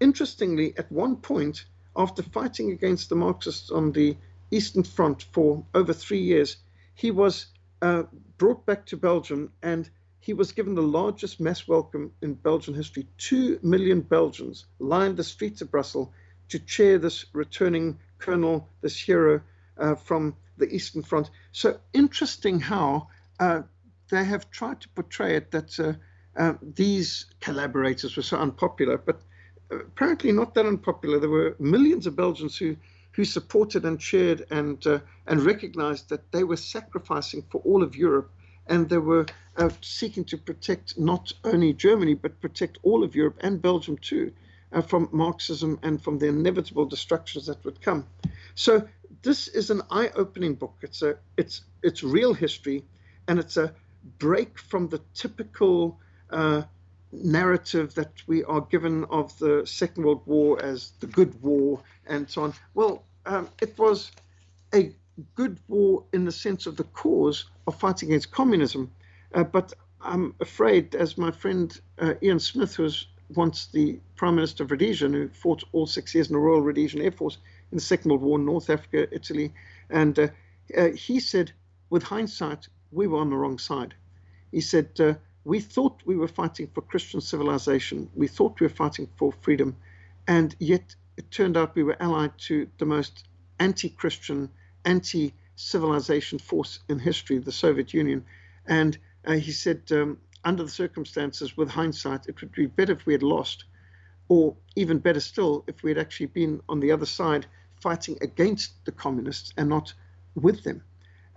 [0.00, 4.16] interestingly, at one point, after fighting against the Marxists on the
[4.50, 6.56] Eastern Front for over three years,
[7.00, 7.46] he was
[7.80, 8.02] uh,
[8.36, 13.06] brought back to Belgium and he was given the largest mass welcome in Belgian history.
[13.16, 16.08] Two million Belgians lined the streets of Brussels
[16.50, 19.40] to cheer this returning colonel, this hero
[19.78, 21.30] uh, from the Eastern Front.
[21.52, 23.08] So interesting how
[23.38, 23.62] uh,
[24.10, 25.94] they have tried to portray it that uh,
[26.36, 29.22] uh, these collaborators were so unpopular, but
[29.70, 31.18] apparently not that unpopular.
[31.18, 32.76] There were millions of Belgians who
[33.12, 37.96] who supported and cheered and uh, and recognized that they were sacrificing for all of
[37.96, 38.30] Europe
[38.66, 43.38] and they were uh, seeking to protect not only Germany but protect all of Europe
[43.40, 44.32] and Belgium too
[44.72, 48.06] uh, from Marxism and from the inevitable destructions that would come.
[48.54, 48.86] So
[49.22, 50.74] this is an eye-opening book.
[50.82, 52.84] It's a it's it's real history,
[53.28, 53.74] and it's a
[54.18, 55.98] break from the typical
[56.30, 56.62] uh,
[57.12, 62.28] narrative that we are given of the Second World War as the good war and
[62.28, 62.54] so on.
[62.74, 64.12] Well, um, it was
[64.74, 64.92] a
[65.34, 68.90] good war in the sense of the cause of fighting against communism.
[69.34, 74.36] Uh, but I'm afraid, as my friend uh, Ian Smith, who was once the Prime
[74.36, 77.38] Minister of Rhodesia, and who fought all six years in the Royal Rhodesian Air Force
[77.70, 79.52] in the Second World War in North Africa, Italy,
[79.90, 80.28] and uh,
[80.76, 81.52] uh he said,
[81.90, 83.94] with hindsight, we were on the wrong side.
[84.50, 88.10] He said, uh, we thought we were fighting for Christian civilization.
[88.14, 89.76] We thought we were fighting for freedom.
[90.26, 93.24] And yet it turned out we were allied to the most
[93.58, 94.50] anti Christian,
[94.84, 98.24] anti civilization force in history, the Soviet Union.
[98.66, 103.06] And uh, he said, um, under the circumstances, with hindsight, it would be better if
[103.06, 103.64] we had lost,
[104.28, 107.46] or even better still, if we had actually been on the other side
[107.80, 109.92] fighting against the communists and not
[110.34, 110.82] with them.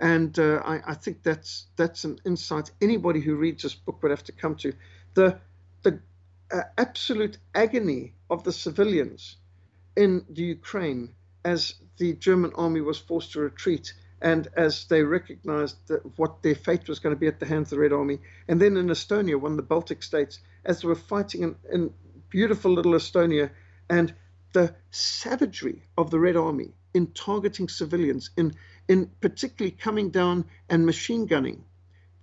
[0.04, 4.12] And uh, I, I, think that's that's an insight anybody who reads this book would
[4.12, 4.74] have to come to.
[5.14, 5.40] The
[5.84, 6.02] the
[6.52, 9.38] uh, absolute agony of the civilians
[9.96, 15.78] in the Ukraine as the German army was forced to retreat and as they recognized
[15.88, 18.20] that what their fate was going to be at the hands of the Red Army.
[18.50, 21.94] And then in Estonia, one of the Baltic states, as they were fighting in, in
[22.30, 23.52] beautiful little Estonia,
[23.90, 24.14] and
[24.52, 28.54] the savagery of the Red Army in targeting civilians, in
[28.88, 31.64] in particularly coming down and machine gunning.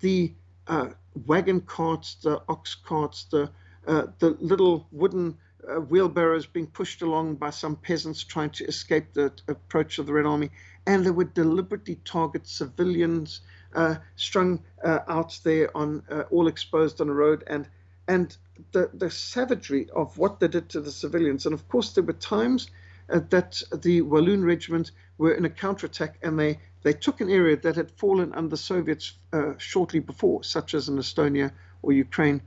[0.00, 0.34] The
[0.66, 0.88] uh,
[1.26, 3.50] wagon carts, the ox carts, the
[3.86, 9.12] uh, the little wooden uh, wheelbarrows being pushed along by some peasants trying to escape
[9.14, 10.50] the approach of the Red Army,
[10.86, 13.40] and they would deliberately target civilians
[13.74, 17.68] uh, strung uh, out there on uh, all exposed on the road, and
[18.06, 18.36] and
[18.72, 22.12] the the savagery of what they did to the civilians, and of course there were
[22.12, 22.70] times
[23.18, 27.76] that the Walloon Regiment were in a counterattack and they they took an area that
[27.76, 32.40] had fallen under Soviets uh, shortly before, such as in Estonia or Ukraine,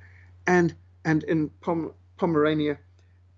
[0.48, 0.74] and
[1.06, 2.80] and in Pom- Pomerania,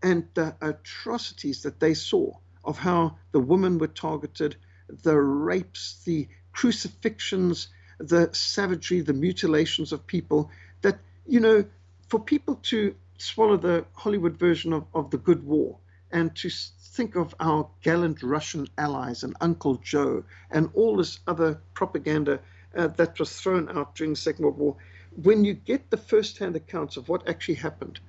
[0.02, 2.32] and the atrocities that they saw
[2.64, 4.56] of how the women were targeted,
[4.88, 7.68] the rapes, the crucifixions,
[8.00, 10.52] the savagery, the mutilations of people.
[10.82, 11.66] That you know,
[12.08, 15.80] for people to swallow the Hollywood version of, of the Good War
[16.12, 16.50] and to
[16.96, 22.40] think of our gallant Russian allies and Uncle Joe and all this other propaganda
[22.76, 24.76] uh, that was thrown out during the Second World War,
[25.22, 28.00] when you get the first hand accounts of what actually happened,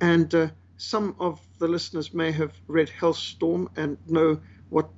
[0.00, 4.88] and uh, some of the listeners may have read Hellstorm and know what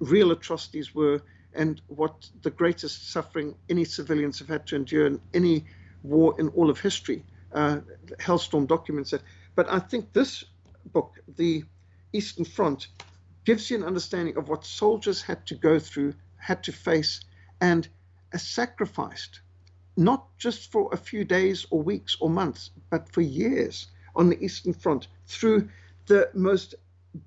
[0.00, 1.22] real atrocities were
[1.54, 5.64] and what the greatest suffering any civilians have had to endure in any
[6.02, 7.24] war in all of history.
[7.52, 7.78] Uh,
[8.18, 9.22] Hellstorm documents it.
[9.54, 10.44] But I think this
[10.92, 11.64] book, The
[12.12, 12.88] Eastern Front,
[13.44, 17.20] gives you an understanding of what soldiers had to go through, had to face,
[17.60, 17.88] and
[18.36, 19.40] sacrificed,
[19.96, 24.42] not just for a few days or weeks or months, but for years on the
[24.42, 25.68] Eastern Front through
[26.06, 26.74] the most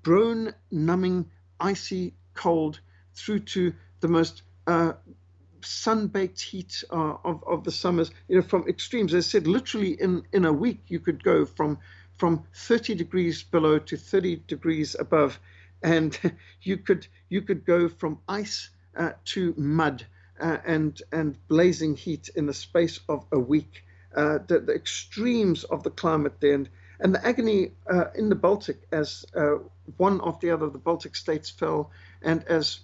[0.02, 2.80] bone numbing, icy cold,
[3.14, 4.92] through to the most uh,
[5.62, 9.14] sun-baked heat uh, of, of the summers, you know, from extremes.
[9.14, 11.78] As I said, literally in, in a week, you could go from
[12.16, 15.38] from 30 degrees below to 30 degrees above,
[15.82, 16.18] and
[16.62, 20.06] you could you could go from ice uh, to mud
[20.40, 23.84] uh, and and blazing heat in the space of a week.
[24.14, 26.68] Uh, the, the, extremes of the climate then, and
[27.00, 29.56] and the agony uh, in the Baltic as uh,
[29.98, 31.90] one after the other the Baltic states fell,
[32.22, 32.80] and as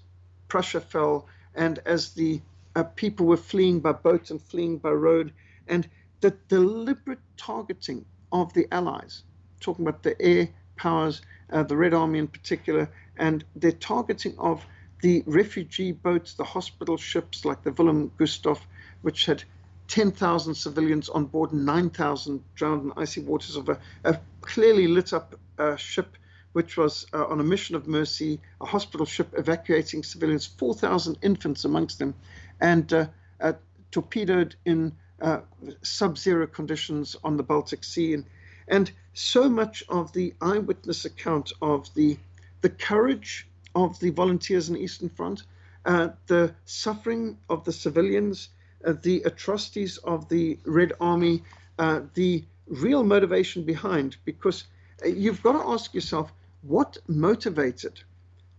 [0.48, 2.42] Prussia fell, and as the
[2.76, 5.32] uh, people were fleeing by boat and fleeing by road,
[5.66, 5.88] and
[6.20, 9.22] the deliberate targeting of the Allies,
[9.60, 14.64] talking about the air powers, uh, the Red Army in particular, and their targeting of
[15.02, 18.60] the refugee boats, the hospital ships like the Wilhelm Gustloff,
[19.02, 19.44] which had
[19.88, 25.34] 10,000 civilians on board, 9,000 drowned in icy waters of a, a clearly lit up
[25.58, 26.16] uh, ship,
[26.52, 31.64] which was uh, on a mission of mercy, a hospital ship evacuating civilians, 4,000 infants
[31.64, 32.14] amongst them
[32.60, 33.06] and uh,
[33.40, 33.52] uh,
[33.90, 34.92] torpedoed in
[35.22, 35.40] uh,
[35.82, 38.24] sub-zero conditions on the Baltic Sea, and,
[38.68, 42.18] and so much of the eyewitness account of the
[42.62, 45.42] the courage of the volunteers in the Eastern Front,
[45.84, 48.50] uh, the suffering of the civilians,
[48.84, 51.42] uh, the atrocities of the Red Army,
[51.78, 54.16] uh, the real motivation behind.
[54.24, 54.64] Because
[55.04, 56.32] you've got to ask yourself
[56.62, 58.00] what motivated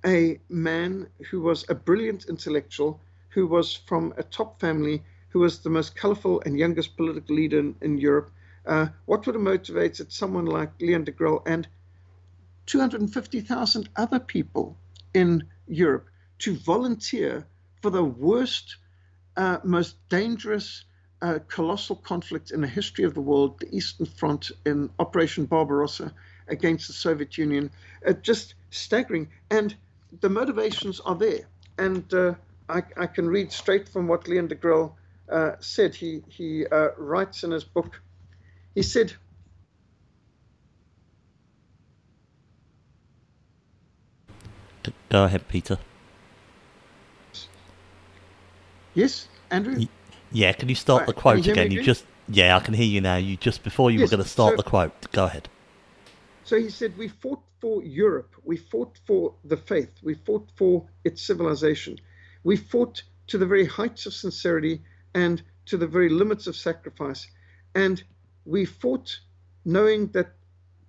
[0.05, 2.99] a man who was a brilliant intellectual
[3.29, 5.01] who was from a top family,
[5.33, 8.31] who was the most colorful and youngest political leader in, in Europe.
[8.67, 11.67] Uh, what would have motivated someone like Leon Degrelle and
[12.67, 14.77] 250,000 other people
[15.15, 17.47] in Europe to volunteer
[17.81, 18.77] for the worst,
[19.35, 20.85] uh, most dangerous,
[21.23, 26.13] uh, colossal conflict in the history of the world, the Eastern Front in Operation Barbarossa
[26.47, 27.71] against the Soviet Union?
[28.07, 29.29] Uh, just staggering.
[29.49, 29.75] And
[30.21, 31.47] the motivations are there.
[31.79, 32.35] And uh,
[32.69, 34.93] I, I can read straight from what Leon Degrelle
[35.33, 35.95] uh, said.
[35.95, 37.99] He, he uh, writes in his book,
[38.75, 39.13] he said,
[45.09, 45.77] Go ahead, Peter.
[48.95, 49.85] Yes, Andrew?
[50.31, 51.07] Yeah, can you start right.
[51.07, 51.71] the quote again?
[51.71, 53.17] You just yeah, I can hear you now.
[53.17, 55.11] You just before you yes, were going to start so, the quote.
[55.11, 55.49] Go ahead.
[56.43, 58.33] So he said, "We fought for Europe.
[58.43, 59.91] We fought for the faith.
[60.01, 61.99] We fought for its civilization.
[62.43, 64.81] We fought to the very heights of sincerity
[65.13, 67.27] and to the very limits of sacrifice.
[67.75, 68.03] And
[68.45, 69.19] we fought
[69.65, 70.33] knowing that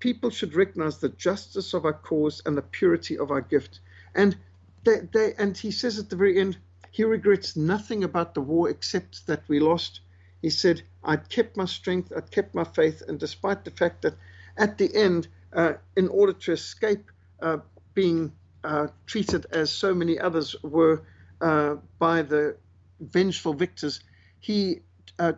[0.00, 3.80] people should recognize the justice of our cause and the purity of our gift.
[4.14, 4.36] And
[4.84, 6.58] they, they, and he says at the very end,
[6.90, 10.00] he regrets nothing about the war except that we lost.
[10.42, 14.14] He said, I'd kept my strength, I'd kept my faith, and despite the fact that
[14.56, 17.10] at the end, uh, in order to escape
[17.40, 17.58] uh,
[17.94, 18.32] being
[18.62, 21.02] uh, treated as so many others were
[21.40, 22.56] uh, by the
[23.00, 24.00] vengeful victors,
[24.44, 24.80] he
[25.18, 25.32] uh,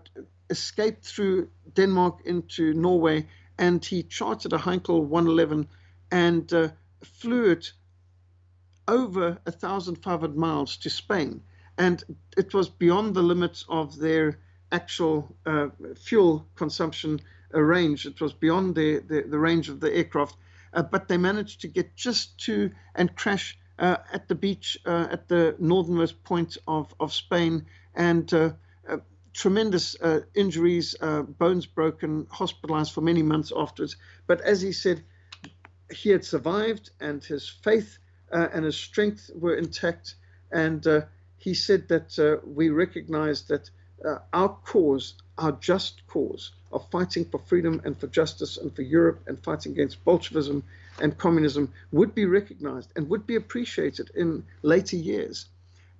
[0.50, 5.68] escaped through Denmark into Norway and he chartered a Heinkel 111
[6.10, 6.68] and uh,
[7.04, 7.72] flew it
[8.88, 11.40] over 1,500 miles to Spain.
[11.78, 12.02] And
[12.36, 14.40] it was beyond the limits of their
[14.72, 17.20] actual uh, fuel consumption
[17.54, 18.06] uh, range.
[18.06, 20.36] It was beyond the, the, the range of the aircraft.
[20.72, 25.06] Uh, but they managed to get just to and crash uh, at the beach uh,
[25.12, 28.34] at the northernmost point of, of Spain and
[29.32, 33.96] tremendous uh, injuries, uh, bones broken, hospitalized for many months afterwards.
[34.26, 35.04] But as he said,
[35.90, 37.98] he had survived and his faith
[38.32, 40.14] and his strength were intact.
[40.50, 40.84] And
[41.38, 43.70] he said that uh, we recognize that
[44.04, 48.82] uh, our cause, our just cause of fighting for freedom and for justice and for
[48.82, 50.64] Europe and fighting against Bolshevism
[51.00, 55.46] and communism would be recognized and would be appreciated in later years.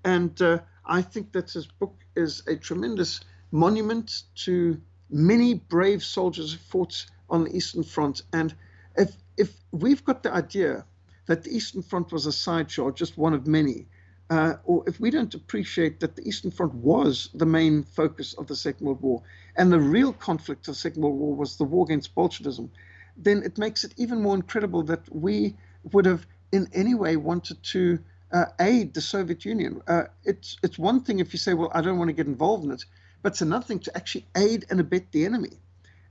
[0.05, 3.21] And uh, I think that his book is a tremendous
[3.51, 4.81] monument to
[5.11, 8.23] many brave soldiers who fought on the Eastern Front.
[8.33, 8.55] And
[8.97, 10.85] if, if we've got the idea
[11.27, 13.87] that the Eastern Front was a sideshow, just one of many,
[14.31, 18.47] uh, or if we don't appreciate that the Eastern Front was the main focus of
[18.47, 19.23] the Second World War,
[19.57, 22.71] and the real conflict of the Second World War was the war against Bolshevism,
[23.17, 25.57] then it makes it even more incredible that we
[25.93, 27.99] would have in any way wanted to
[28.33, 29.81] uh, aid the Soviet Union.
[29.87, 32.65] Uh, it's it's one thing if you say, well, I don't want to get involved
[32.65, 32.85] in it,
[33.23, 35.53] but it's another thing to actually aid and abet the enemy.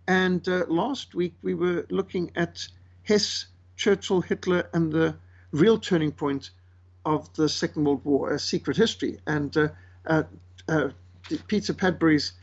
[0.08, 2.68] And uh, last week we were looking at
[3.04, 3.46] Hess,
[3.76, 5.16] Churchill, Hitler, and the
[5.52, 6.52] real turning point
[7.06, 9.20] of the Second World War, a secret history.
[9.26, 9.68] And uh,
[10.08, 10.24] uh,
[10.68, 10.90] uh,
[11.48, 12.34] Peter Padfield's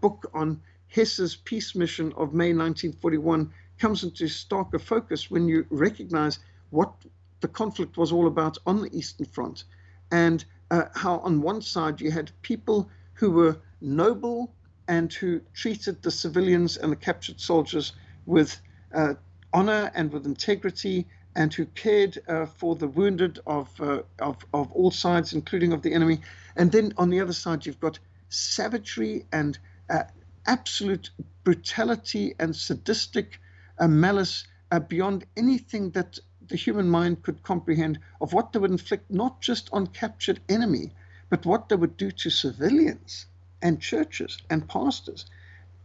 [0.00, 6.38] book on Hess's peace mission of May 1941 comes into starker focus when you recognize
[6.70, 6.92] what
[7.40, 9.64] the conflict was all about on the Eastern Front
[10.10, 14.52] and uh, how on one side you had people who were noble
[14.86, 17.92] and who treated the civilians and the captured soldiers
[18.26, 18.60] with
[18.94, 19.14] uh,
[19.52, 24.72] honor and with integrity and who cared uh, for the wounded of, uh, of, of
[24.72, 26.20] all sides, including of the enemy.
[26.56, 29.58] And then on the other side, you've got savagery and
[29.88, 30.04] uh,
[30.46, 31.10] absolute
[31.44, 33.40] brutality and sadistic
[33.78, 34.46] uh, malice
[34.88, 36.18] beyond anything that
[36.48, 40.92] the human mind could comprehend of what they would inflict not just on captured enemy,
[41.28, 43.26] but what they would do to civilians
[43.62, 45.26] and churches and pastors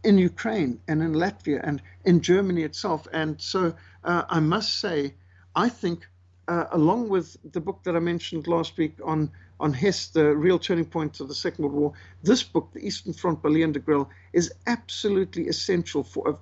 [0.02, 3.06] in Ukraine and in Latvia and in Germany itself.
[3.12, 5.14] And so uh, I must say,
[5.56, 6.06] I think,
[6.46, 10.58] uh, along with the book that I mentioned last week on on Hess, the real
[10.58, 11.92] turning point of the Second World War,
[12.22, 16.38] this book, The Eastern Front by Leon Degrelle, is absolutely essential for a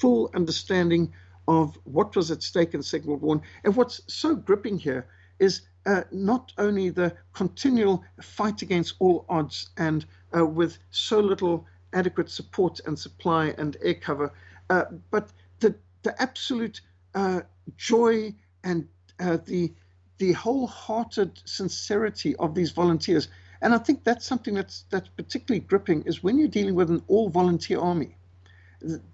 [0.00, 1.12] full understanding
[1.48, 3.40] of what was at stake in World War.
[3.64, 5.06] And what's so gripping here
[5.38, 10.04] is uh, not only the continual fight against all odds and
[10.36, 14.32] uh, with so little adequate support and supply and air cover,
[14.70, 16.80] uh, but the, the absolute
[17.14, 17.40] uh,
[17.76, 18.34] joy
[18.64, 18.88] and
[19.20, 19.72] uh, the
[20.18, 23.28] the wholehearted sincerity of these volunteers.
[23.60, 27.02] And I think that's something that's that's particularly gripping is when you're dealing with an
[27.06, 28.15] all volunteer army.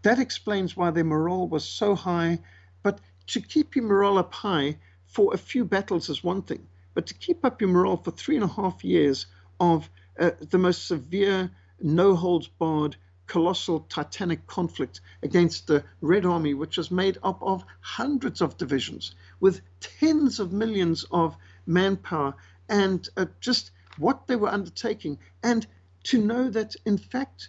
[0.03, 2.41] That explains why their morale was so high.
[2.83, 7.07] But to keep your morale up high for a few battles is one thing, but
[7.07, 9.27] to keep up your morale for three and a half years
[9.61, 11.51] of uh, the most severe,
[11.81, 12.97] no holds barred
[13.27, 19.15] colossal titanic conflict against the Red Army, which was made up of hundreds of divisions
[19.41, 22.35] with tens of millions of manpower
[22.69, 25.19] and uh, just what they were undertaking.
[25.43, 25.67] And
[26.05, 27.49] to know that, in fact,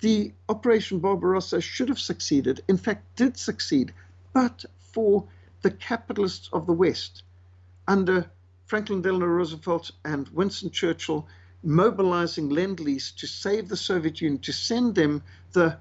[0.00, 3.92] the Operation Barbarossa should have succeeded, in fact, did succeed,
[4.32, 5.24] but for
[5.62, 7.24] the capitalists of the West
[7.88, 8.30] under
[8.66, 11.26] Franklin Delano Roosevelt and Winston Churchill
[11.62, 15.22] mobilizing Lend Lease to save the Soviet Union, to send them
[15.52, 15.78] the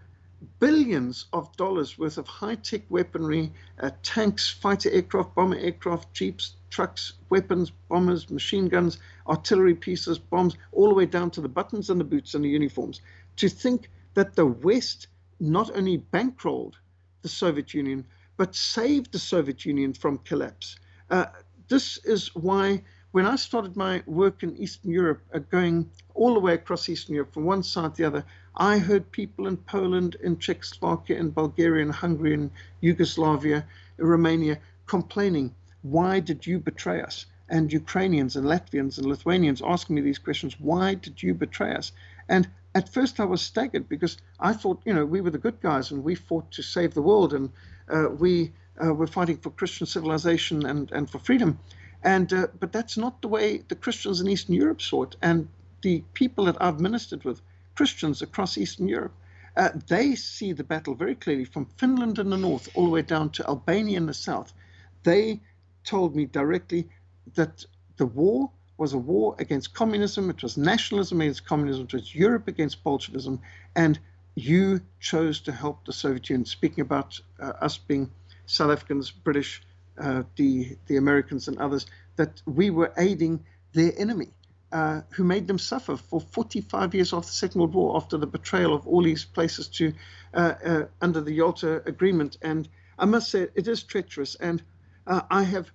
[0.59, 6.55] billions of dollars worth of high tech weaponry, uh, tanks, fighter aircraft, bomber aircraft, jeeps,
[6.69, 8.97] trucks, weapons, bombers, machine guns,
[9.27, 12.49] artillery pieces, bombs, all the way down to the buttons and the boots and the
[12.49, 13.01] uniforms.
[13.37, 15.09] To think that the West
[15.39, 16.73] not only bankrolled
[17.21, 18.03] the Soviet Union,
[18.35, 20.75] but saved the Soviet Union from collapse.
[21.11, 21.27] Uh,
[21.67, 26.39] this is why when I started my work in Eastern Europe, uh, going all the
[26.39, 30.15] way across Eastern Europe from one side to the other, I heard people in Poland,
[30.23, 32.49] in Czechoslovakia, in Bulgaria, in Hungary, in
[32.81, 33.67] Yugoslavia,
[33.99, 34.57] in Romania
[34.87, 35.53] complaining,
[35.83, 37.27] why did you betray us?
[37.49, 41.91] And Ukrainians and Latvians and Lithuanians asking me these questions, why did you betray us?
[42.27, 45.59] And at first I was staggered because I thought, you know, we were the good
[45.61, 47.49] guys and we fought to save the world and
[47.89, 48.53] uh, we
[48.83, 51.57] uh, were fighting for Christian civilization and, and for freedom.
[52.03, 55.15] And uh, but that's not the way the Christians in Eastern Europe saw it.
[55.23, 55.47] And
[55.81, 57.41] the people that I've ministered with,
[57.75, 59.13] Christians across Eastern Europe,
[59.55, 63.01] uh, they see the battle very clearly from Finland in the north all the way
[63.01, 64.53] down to Albania in the south.
[65.01, 65.39] They
[65.83, 66.87] told me directly
[67.33, 67.65] that
[67.97, 70.29] the war was a war against communism.
[70.29, 71.85] It was nationalism against communism.
[71.85, 73.39] It was Europe against Bolshevism.
[73.75, 73.99] And
[74.35, 76.45] you chose to help the Soviet Union.
[76.45, 78.11] Speaking about uh, us being
[78.45, 79.63] South Africans, British,
[79.97, 84.27] uh, the the Americans and others that we were aiding their enemy,
[84.71, 88.27] uh, who made them suffer for 45 years after the Second World War, after the
[88.27, 89.91] betrayal of all these places to
[90.35, 92.37] uh, uh under the Yalta Agreement.
[92.43, 92.69] And
[92.99, 94.35] I must say, it is treacherous.
[94.35, 94.61] And
[95.07, 95.71] uh, I have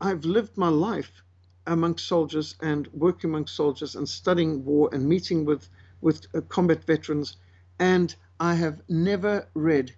[0.00, 1.10] I've lived my life
[1.68, 5.68] amongst soldiers and working amongst soldiers and studying war and meeting with
[6.00, 7.36] with uh, combat veterans,
[7.78, 9.94] and I have never read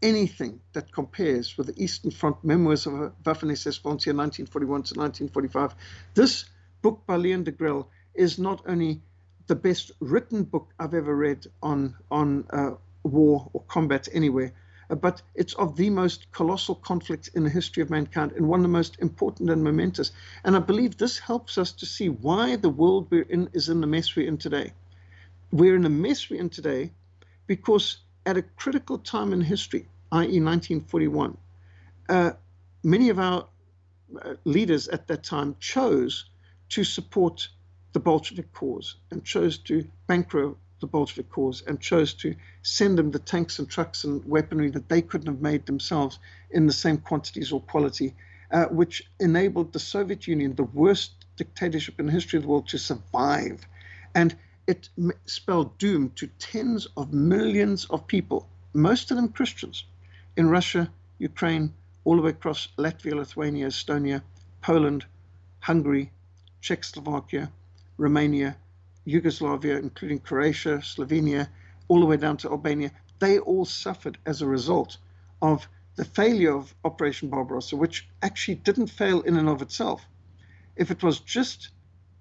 [0.00, 5.74] anything that compares with the Eastern Front Memoirs of a Waffen-SS volunteer 1941 to 1945.
[6.14, 6.44] This
[6.82, 9.00] book by Leon Degrelle is not only
[9.48, 12.72] the best written book I've ever read on on uh,
[13.02, 14.52] war or combat anywhere,
[14.88, 18.62] but it's of the most colossal conflict in the history of mankind and one of
[18.62, 20.12] the most important and momentous.
[20.44, 23.80] And I believe this helps us to see why the world we're in is in
[23.80, 24.72] the mess we're in today.
[25.52, 26.92] We're in the mess we're in today
[27.46, 31.36] because at a critical time in history, i.e., 1941,
[32.08, 32.30] uh,
[32.82, 33.46] many of our
[34.22, 36.24] uh, leaders at that time chose
[36.70, 37.48] to support
[37.92, 43.10] the Bolshevik cause and chose to bankroll the Bolshevik cause and chose to send them
[43.10, 46.18] the tanks and trucks and weaponry that they couldn't have made themselves
[46.50, 48.14] in the same quantities or quality,
[48.50, 52.68] uh, which enabled the Soviet Union, the worst dictatorship in the history of the world,
[52.68, 53.66] to survive.
[54.14, 54.34] And
[54.66, 54.88] it
[55.24, 59.84] spelled doom to tens of millions of people, most of them Christians,
[60.36, 61.72] in Russia, Ukraine,
[62.04, 64.22] all the way across Latvia, Lithuania, Estonia,
[64.60, 65.04] Poland,
[65.60, 66.10] Hungary,
[66.60, 67.50] Czechoslovakia,
[67.96, 68.56] Romania,
[69.08, 71.48] Yugoslavia, including Croatia, Slovenia,
[71.88, 74.98] all the way down to Albania, they all suffered as a result
[75.42, 80.06] of the failure of Operation Barbarossa, which actually didn't fail in and of itself.
[80.76, 81.70] If it was just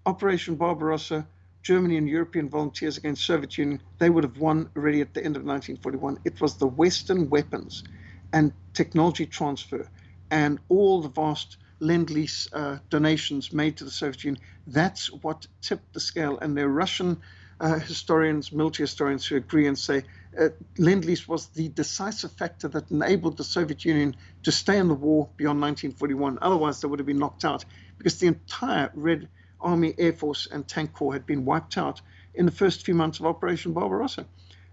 [0.05, 1.27] Operation Barbarossa,
[1.61, 5.35] Germany and European volunteers against Soviet Union, they would have won already at the end
[5.35, 6.19] of 1941.
[6.23, 7.83] It was the Western weapons
[8.31, 9.89] and technology transfer
[10.31, 14.41] and all the vast lend lease uh, donations made to the Soviet Union.
[14.68, 16.38] That's what tipped the scale.
[16.39, 17.22] And there are Russian
[17.59, 20.03] uh, historians, military historians who agree and say
[20.39, 24.88] uh, lend lease was the decisive factor that enabled the Soviet Union to stay in
[24.88, 26.38] the war beyond 1941.
[26.41, 27.65] Otherwise, they would have been knocked out
[27.97, 29.28] because the entire Red
[29.59, 32.01] Army, Air Force, and Tank Corps had been wiped out
[32.36, 34.28] in the first few months of Operation Barbarossa.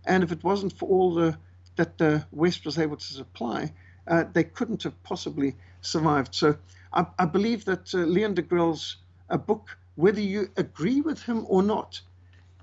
[0.04, 1.38] And if it wasn't for all the
[1.76, 3.72] that the West was able to supply,
[4.06, 6.34] uh, they couldn't have possibly survived.
[6.34, 6.56] So
[6.92, 8.42] I, I believe that uh, Leon de
[9.30, 12.00] a book, whether you agree with him or not,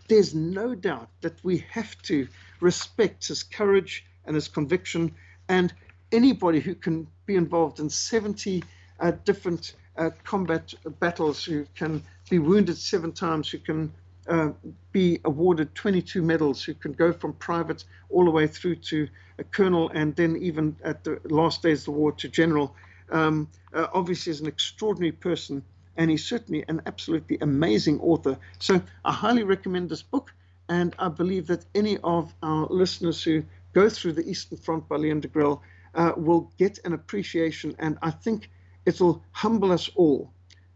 [0.07, 2.27] there's no doubt that we have to
[2.59, 5.13] respect his courage and his conviction.
[5.47, 5.73] And
[6.11, 8.63] anybody who can be involved in 70
[8.99, 13.91] uh, different uh, combat battles, who can be wounded seven times, who can
[14.27, 14.49] uh,
[14.91, 19.07] be awarded 22 medals, who can go from private all the way through to
[19.39, 22.75] a colonel, and then even at the last days of the war to general
[23.11, 25.63] um, uh, obviously is an extraordinary person,
[25.97, 28.37] and he's certainly an absolutely amazing author.
[28.59, 30.33] So I highly recommend this book,
[30.69, 34.97] and I believe that any of our listeners who go through the Eastern Front by
[34.97, 35.57] Leon de
[35.93, 38.49] uh, will get an appreciation, and I think
[38.85, 40.31] it'll humble us all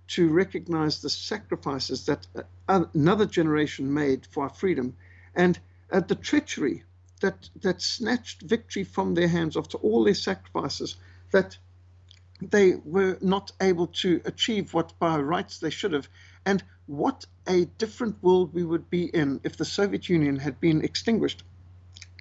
[0.08, 2.28] to recognize the sacrifices that
[2.68, 4.96] another generation made for our freedom,
[5.34, 5.58] and
[5.92, 6.84] uh, the treachery
[7.22, 10.96] that that snatched victory from their hands after all their sacrifices
[11.32, 11.58] that
[12.42, 16.10] they were not able to achieve what by rights they should have.
[16.46, 20.84] And what a different world we would be in if the Soviet Union had been
[20.84, 21.44] extinguished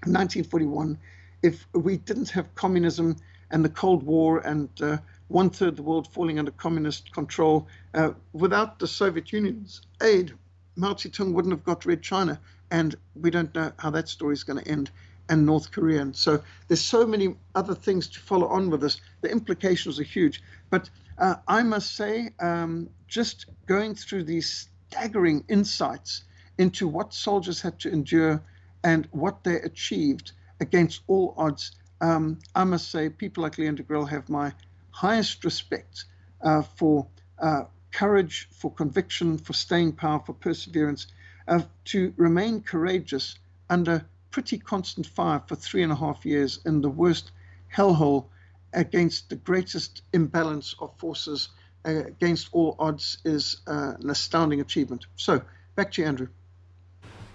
[0.06, 0.98] in 1941,
[1.42, 3.16] if we didn't have communism
[3.50, 4.98] and the Cold War and uh,
[5.28, 7.68] one third of the world falling under communist control.
[7.92, 10.32] Uh, without the Soviet Union's aid,
[10.76, 12.40] Mao Zedong wouldn't have got Red China.
[12.70, 14.90] And we don't know how that story is going to end
[15.28, 16.12] and North Korean.
[16.14, 19.00] So there's so many other things to follow on with this.
[19.22, 20.42] The implications are huge.
[20.70, 26.24] But uh, I must say, um, just going through these staggering insights
[26.58, 28.42] into what soldiers had to endure
[28.82, 34.08] and what they achieved against all odds, um, I must say, people like Leon Degrelle
[34.08, 34.52] have my
[34.90, 36.04] highest respect
[36.42, 37.06] uh, for
[37.38, 41.06] uh, courage, for conviction, for staying power, for perseverance,
[41.48, 43.38] uh, to remain courageous
[43.70, 44.04] under
[44.34, 47.30] pretty constant fire for three and a half years in the worst
[47.72, 48.24] hellhole
[48.72, 51.50] against the greatest imbalance of forces
[51.84, 55.06] uh, against all odds is uh, an astounding achievement.
[55.14, 55.40] So,
[55.76, 56.28] back to you, Andrew.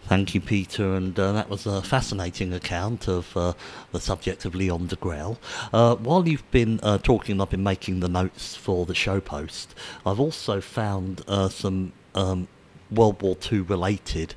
[0.07, 0.95] Thank you, Peter.
[0.95, 3.53] And uh, that was a fascinating account of uh,
[3.93, 5.37] the subject of Leon Degrelle.
[5.71, 9.73] Uh, while you've been uh, talking, I've been making the notes for the show post.
[10.05, 12.49] I've also found uh, some um,
[12.91, 14.35] World War II related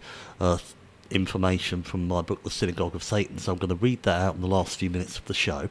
[1.13, 4.35] information from my book, The Synagogue of Satan, so I'm going to read that out
[4.35, 5.69] in the last few minutes of the show.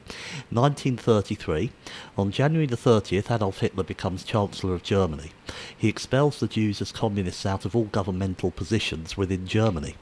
[0.49, 1.71] 1933,
[2.17, 5.31] on January the 30th, Adolf Hitler becomes Chancellor of Germany.
[5.77, 9.95] He expels the Jews as communists out of all governmental positions within Germany.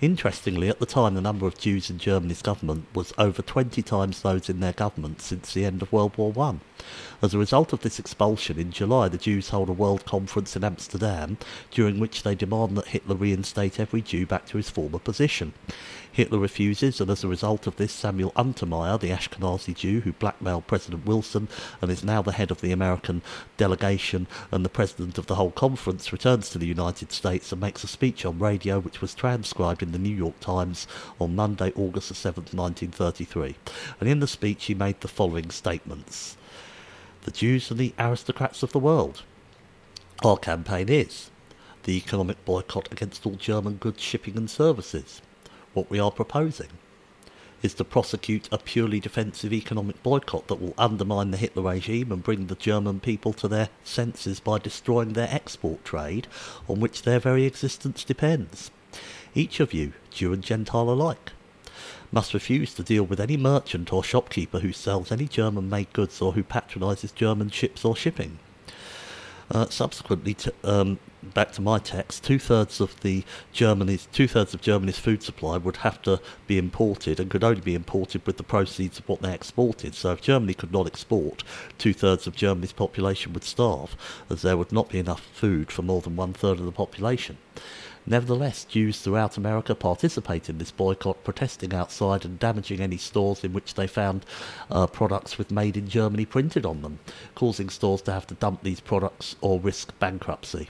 [0.00, 4.22] Interestingly, at the time, the number of Jews in Germany's government was over 20 times
[4.22, 6.60] those in their government since the end of World War One.
[7.22, 10.64] As a result of this expulsion, in July the Jews hold a world conference in
[10.64, 11.38] Amsterdam,
[11.70, 15.52] during which they demand that Hitler reinstate every Jew back to his former position.
[16.12, 20.66] Hitler refuses, and as a result of this, Samuel Untermyer, the Ashkenazi Jew who blackmailed
[20.66, 21.48] President Wilson
[21.80, 23.22] and is now the head of the American
[23.56, 27.82] delegation and the president of the whole conference, returns to the United States and makes
[27.82, 30.86] a speech on radio which was transcribed in the New York Times
[31.18, 33.56] on Monday, August 7, 1933.
[33.98, 36.36] And in the speech he made the following statements.
[37.22, 39.22] The Jews are the aristocrats of the world.
[40.22, 41.30] Our campaign is
[41.84, 45.22] the economic boycott against all German goods, shipping and services
[45.74, 46.68] what we are proposing
[47.62, 52.22] is to prosecute a purely defensive economic boycott that will undermine the Hitler regime and
[52.22, 56.26] bring the German people to their senses by destroying their export trade
[56.68, 58.70] on which their very existence depends.
[59.34, 61.32] Each of you, Jew and Gentile alike,
[62.10, 66.20] must refuse to deal with any merchant or shopkeeper who sells any German made goods
[66.20, 68.38] or who patronises German ships or shipping.
[69.50, 74.54] Uh, subsequently, to, um, back to my text, two thirds of the Germany's two thirds
[74.54, 78.36] of Germany's food supply would have to be imported and could only be imported with
[78.36, 79.94] the proceeds of what they exported.
[79.94, 81.42] So, if Germany could not export,
[81.78, 83.96] two thirds of Germany's population would starve,
[84.28, 87.38] as there would not be enough food for more than one third of the population.
[88.04, 93.52] Nevertheless, Jews throughout America participated in this boycott, protesting outside and damaging any stores in
[93.52, 94.26] which they found
[94.70, 96.98] uh, products with Made in Germany printed on them,
[97.36, 100.68] causing stores to have to dump these products or risk bankruptcy.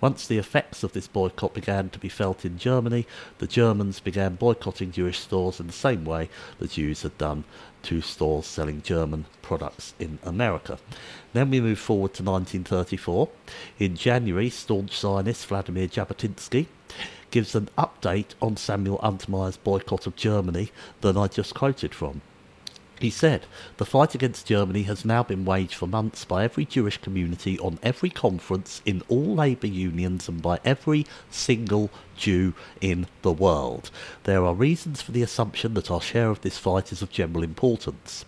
[0.00, 3.06] Once the effects of this boycott began to be felt in Germany,
[3.38, 6.28] the Germans began boycotting Jewish stores in the same way
[6.58, 7.44] the Jews had done
[7.84, 10.78] to stores selling German products in America.
[11.32, 13.28] Then we move forward to 1934.
[13.78, 16.66] In January, staunch Zionist Vladimir Jabotinsky
[17.30, 20.70] gives an update on Samuel Untermyer's boycott of Germany
[21.00, 22.20] that I just quoted from.
[23.02, 23.46] He said,
[23.78, 27.80] The fight against Germany has now been waged for months by every Jewish community on
[27.82, 33.90] every conference in all labour unions and by every single Jew in the world.
[34.22, 37.42] There are reasons for the assumption that our share of this fight is of general
[37.42, 38.24] importance.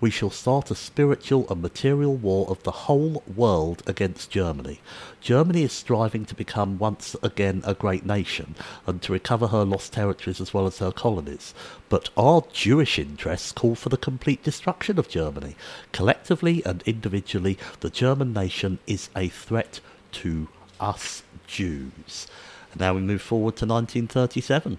[0.00, 4.80] We shall start a spiritual and material war of the whole world against Germany.
[5.20, 8.56] Germany is striving to become once again a great nation
[8.86, 11.54] and to recover her lost territories as well as her colonies.
[11.88, 15.54] But our Jewish interests call for the complete destruction of Germany.
[15.92, 19.78] Collectively and individually, the German nation is a threat
[20.12, 20.48] to
[20.80, 22.26] us Jews.
[22.72, 24.78] And now we move forward to 1937.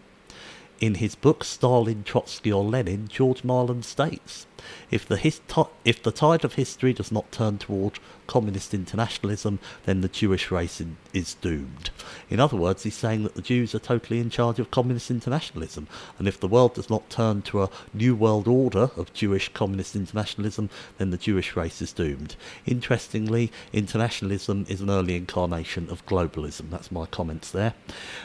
[0.81, 4.47] In his book Stalin, Trotsky or Lenin, George Marlen states
[4.91, 5.41] if the, his-
[5.85, 10.79] if the tide of history does not turn toward communist internationalism, then the Jewish race
[10.79, 11.89] in, is doomed.
[12.29, 15.87] In other words, he's saying that the Jews are totally in charge of communist internationalism,
[16.17, 19.95] and if the world does not turn to a new world order of Jewish communist
[19.95, 22.35] internationalism, then the Jewish race is doomed.
[22.65, 26.69] Interestingly, internationalism is an early incarnation of globalism.
[26.69, 27.73] That's my comments there.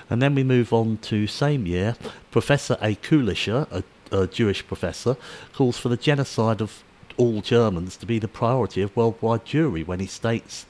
[0.09, 1.97] And then we move on to same year,
[2.31, 2.95] Professor A.
[2.95, 5.17] Kulisher, a a Jewish professor,
[5.53, 6.83] calls for the genocide of
[7.17, 10.67] all Germans to be the priority of worldwide Jewry when he states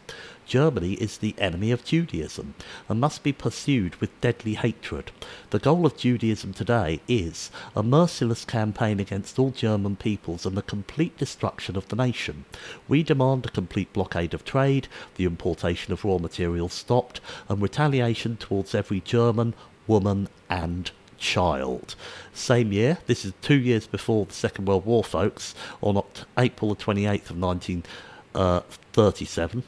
[0.49, 2.55] Germany is the enemy of Judaism
[2.89, 5.13] and must be pursued with deadly hatred.
[5.51, 10.63] The goal of Judaism today is a merciless campaign against all German peoples and the
[10.63, 12.47] complete destruction of the nation.
[12.89, 17.21] We demand a complete blockade of trade, the importation of raw materials stopped,
[17.51, 19.53] and retaliation towards every German,
[19.87, 21.95] woman, and child.
[22.33, 26.03] Same year, this is two years before the Second World War, folks, on
[26.37, 29.59] April the 28th of 1937.
[29.59, 29.63] Uh,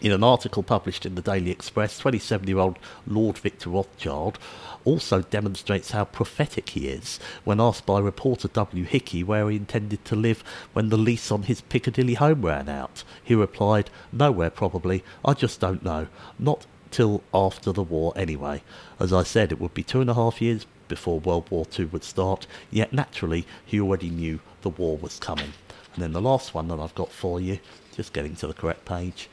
[0.00, 4.38] in an article published in the Daily Express, 27 year old Lord Victor Rothschild
[4.84, 8.84] also demonstrates how prophetic he is when asked by reporter W.
[8.84, 13.02] Hickey where he intended to live when the lease on his Piccadilly home ran out.
[13.24, 16.06] He replied, Nowhere probably, I just don't know.
[16.38, 18.62] Not till after the war anyway.
[18.98, 21.86] As I said, it would be two and a half years before World War II
[21.86, 25.52] would start, yet naturally he already knew the war was coming.
[25.94, 27.58] And then the last one that I've got for you,
[27.94, 29.28] just getting to the correct page,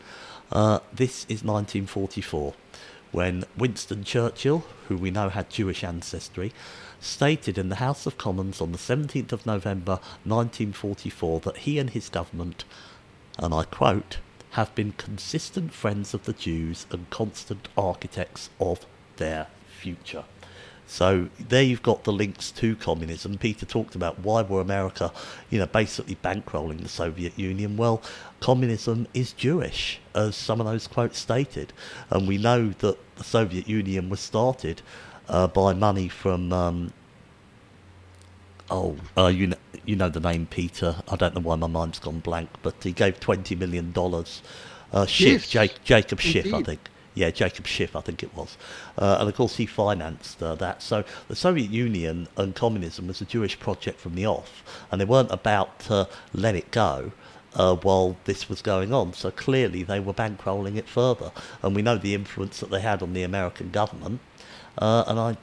[0.52, 2.54] uh, this is 1944,
[3.12, 6.52] when Winston Churchill, who we know had Jewish ancestry,
[7.00, 11.92] stated in the House of Commons on the 17th of November 1944 that he and
[11.92, 12.66] his government,
[13.40, 14.18] and I quote,
[14.56, 18.86] have been consistent friends of the Jews and constant architects of
[19.18, 20.24] their future.
[20.88, 23.38] So there you've got the links to communism.
[23.38, 25.12] Peter talked about why were America,
[25.50, 27.76] you know, basically bankrolling the Soviet Union.
[27.76, 28.02] Well,
[28.40, 31.74] communism is Jewish, as some of those quotes stated,
[32.10, 34.82] and we know that the Soviet Union was started
[35.28, 36.54] uh, by money from.
[36.54, 36.94] Um,
[38.70, 40.96] oh, uh, you know, you know the name Peter.
[41.08, 44.42] I don't know why my mind's gone blank, but he gave twenty million dollars.
[44.92, 46.90] Uh, Schiff, yes, Jake, Jacob Schiff, I think.
[47.14, 48.58] Yeah, Jacob Schiff, I think it was.
[48.98, 50.82] Uh, and of course, he financed uh, that.
[50.82, 55.06] So the Soviet Union and communism was a Jewish project from the off, and they
[55.06, 57.12] weren't about to let it go.
[57.54, 59.14] Uh, while this was going on.
[59.14, 61.32] So clearly they were bankrolling it further.
[61.64, 64.20] And we know the influence that they had on the American government.
[64.78, 65.38] Uh, and I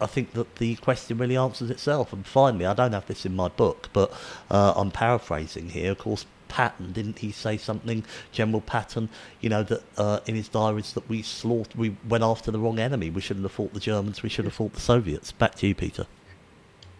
[0.00, 2.12] I think that the question really answers itself.
[2.12, 4.12] And finally, I don't have this in my book, but
[4.50, 5.92] uh, I'm paraphrasing here.
[5.92, 9.08] Of course, Patton, didn't he say something, General Patton,
[9.40, 12.78] you know, that uh, in his diaries that we slaughtered, we went after the wrong
[12.78, 13.10] enemy.
[13.10, 15.32] We shouldn't have fought the Germans, we should have fought the Soviets.
[15.32, 16.06] Back to you, Peter.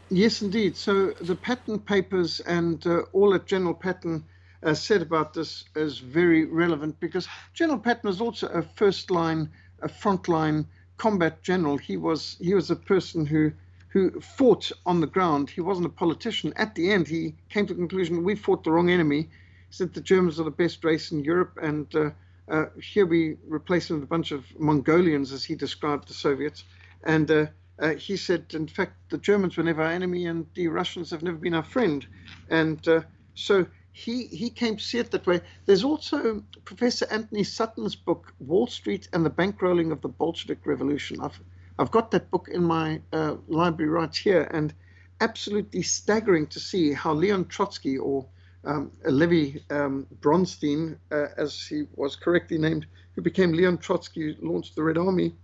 [0.08, 0.76] Yes, indeed.
[0.76, 4.24] So the Patton papers and uh, all that General Patton
[4.62, 9.50] uh, said about this is very relevant because General Patton was also a first line,
[9.82, 10.66] a front line
[10.96, 11.76] combat general.
[11.76, 13.52] He was he was a person who
[13.88, 15.48] who fought on the ground.
[15.48, 16.52] He wasn't a politician.
[16.56, 19.22] At the end, he came to the conclusion we fought the wrong enemy.
[19.22, 19.28] He
[19.70, 22.10] said the Germans are the best race in Europe, and uh,
[22.48, 26.64] uh, here we replace them with a bunch of Mongolians, as he described the Soviets.
[27.04, 27.46] And uh,
[27.78, 31.22] uh he said, in fact, the Germans were never our enemy, and the Russians have
[31.22, 32.06] never been our friend.
[32.50, 33.00] And uh,
[33.34, 33.66] so
[33.96, 35.40] he he came to see it that way.
[35.64, 41.18] There's also Professor Anthony Sutton's book, Wall Street and the Bankrolling of the Bolshevik Revolution.
[41.22, 41.40] I've
[41.78, 44.74] I've got that book in my uh, library right here, and
[45.22, 48.26] absolutely staggering to see how Leon Trotsky or
[48.64, 52.84] um, um, Bronstein, uh, as he was correctly named,
[53.14, 55.34] who became Leon Trotsky, launched the Red Army.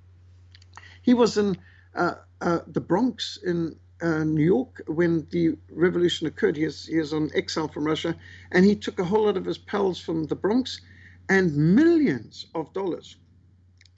[1.01, 1.57] He was in
[1.95, 6.57] uh, uh the Bronx in uh, New York when the revolution occurred.
[6.57, 8.17] He is, he on exile from Russia,
[8.51, 10.81] and he took a whole lot of his pals from the Bronx
[11.29, 13.17] and millions of dollars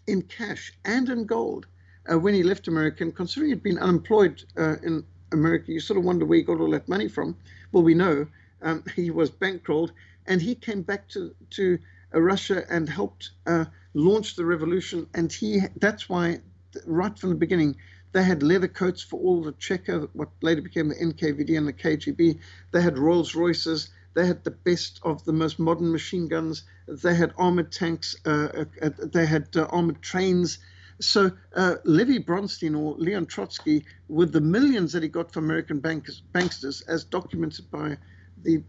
[0.07, 1.67] in cash and in gold
[2.11, 3.03] uh, when he left America.
[3.03, 6.61] And considering he'd been unemployed uh, in America, you sort of wonder where he got
[6.61, 7.37] all that money from.
[7.73, 8.27] Well, we know
[8.63, 9.91] um, he was bankrolled,
[10.27, 11.79] and he came back to to
[12.15, 15.07] uh, Russia and helped uh, launch the revolution.
[15.15, 16.41] And he that's why
[16.87, 17.77] right from the beginning
[18.15, 21.73] they had leather coats for all the Cheka, what later became the NKVD and the
[21.73, 22.39] KGB.
[22.71, 23.91] They had Rolls Royces.
[24.15, 26.63] They had the best of the most modern machine guns.
[26.87, 28.15] They had armored tanks.
[28.25, 30.61] Uh, uh, uh they had uh, armored trains.
[31.01, 35.81] So uh, Levy Bronstein or Leon Trotsky, with the millions that he got from American
[35.81, 37.99] bankers, banksters, as documented by
[38.45, 38.63] the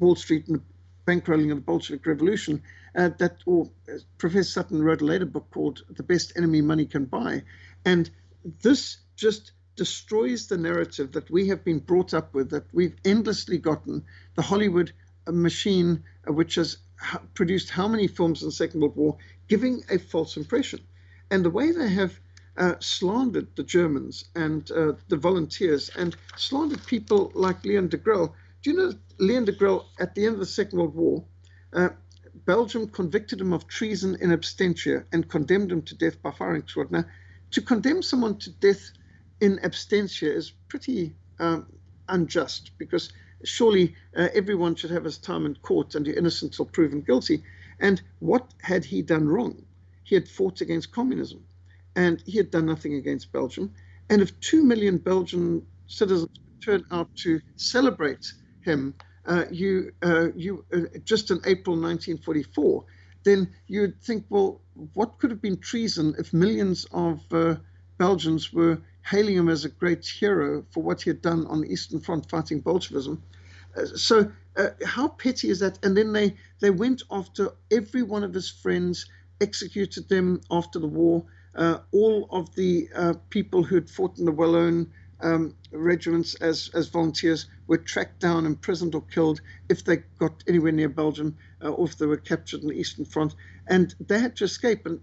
[0.00, 0.62] Wall Street and the
[1.06, 2.60] bankrolling of the Bolshevik Revolution,
[2.96, 3.70] uh, that or
[4.18, 7.44] Professor Sutton wrote a later book called "The Best Enemy Money Can Buy,"
[7.84, 8.10] and
[8.62, 13.58] this just destroys the narrative that we have been brought up with, that we've endlessly
[13.58, 14.92] gotten the Hollywood
[15.26, 16.78] machine, uh, which has
[17.34, 20.80] produced how many films in the Second World War, giving a false impression.
[21.30, 22.18] And the way they have
[22.56, 28.34] uh, slandered the Germans and uh, the volunteers and slandered people like Leon Degrelle.
[28.62, 31.24] Do you know Leon de Degrelle, at the end of the Second World War,
[31.72, 31.90] uh,
[32.46, 36.90] Belgium convicted him of treason in absentia and condemned him to death by firing squad.
[36.90, 37.04] Now,
[37.52, 38.90] to condemn someone to death
[39.40, 41.66] in absentia is pretty um,
[42.08, 43.12] unjust because
[43.44, 47.42] surely uh, everyone should have his time in court and you're innocent proven guilty.
[47.80, 49.64] And what had he done wrong?
[50.02, 51.44] He had fought against communism
[51.94, 53.72] and he had done nothing against Belgium.
[54.10, 56.30] And if two million Belgian citizens
[56.60, 58.32] turned out to celebrate
[58.62, 58.94] him,
[59.26, 62.84] uh, you, uh, you uh, just in April 1944,
[63.24, 64.60] then you'd think, well,
[64.94, 67.56] what could have been treason if millions of uh,
[67.98, 71.72] Belgians were hailing him as a great hero for what he had done on the
[71.72, 73.22] Eastern Front fighting Bolshevism?
[73.76, 75.78] Uh, so, uh, how petty is that?
[75.84, 79.06] And then they, they went after every one of his friends,
[79.40, 81.24] executed them after the war.
[81.54, 84.90] Uh, all of the uh, people who had fought in the Walloon
[85.20, 90.72] um, regiments as, as volunteers were tracked down, imprisoned, or killed if they got anywhere
[90.72, 93.34] near Belgium uh, or if they were captured in the Eastern Front.
[93.66, 94.86] And they had to escape.
[94.86, 95.00] And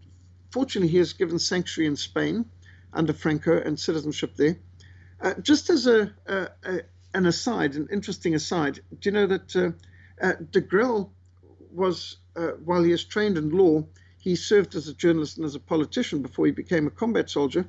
[0.52, 2.46] fortunately, he has given sanctuary in Spain
[2.94, 4.58] under Franco and citizenship there.
[5.22, 6.82] Uh, just as a, a, a,
[7.14, 9.72] an aside, an interesting aside, do you know that uh,
[10.22, 11.10] uh Degrelle
[11.72, 13.84] was, uh, while he is trained in law,
[14.18, 17.66] he served as a journalist and as a politician before he became a combat soldier.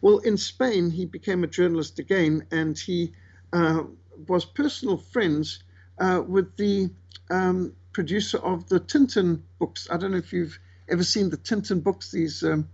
[0.00, 3.12] Well, in Spain, he became a journalist again, and he
[3.52, 3.84] uh,
[4.26, 5.62] was personal friends
[5.98, 6.90] uh, with the
[7.30, 9.88] um, producer of the Tintin books.
[9.90, 12.10] I don't know if you've ever seen the Tintin books.
[12.10, 12.68] These um,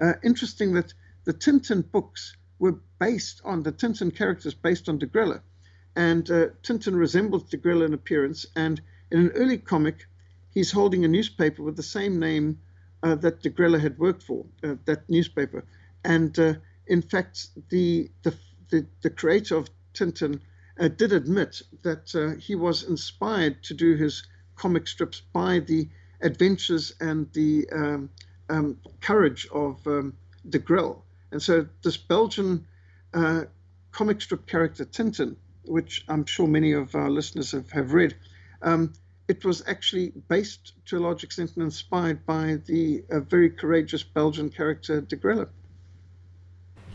[0.00, 0.92] uh, interesting that
[1.24, 5.40] the Tintin books were based on the Tintin characters based on Degrelle,
[5.96, 8.46] and uh, Tintin resembles Degrelle in appearance.
[8.56, 10.06] And in an early comic,
[10.50, 12.60] he's holding a newspaper with the same name
[13.02, 15.64] uh, that Degrelle had worked for, uh, that newspaper,
[16.04, 16.38] and
[16.90, 18.34] in fact, the, the,
[18.68, 20.40] the, the creator of Tintin
[20.78, 24.24] uh, did admit that uh, he was inspired to do his
[24.60, 25.88] comic strips by the
[26.20, 28.10] adventures and the um,
[28.50, 30.12] um, courage of um,
[30.46, 31.00] Degrelle.
[31.32, 32.66] And so this Belgian
[33.14, 33.44] uh,
[33.90, 38.14] comic strip character, Tintin, which I'm sure many of our listeners have, have read,
[38.60, 38.92] um,
[39.28, 44.02] it was actually based to a large extent and inspired by the uh, very courageous
[44.02, 45.48] Belgian character Degrelle.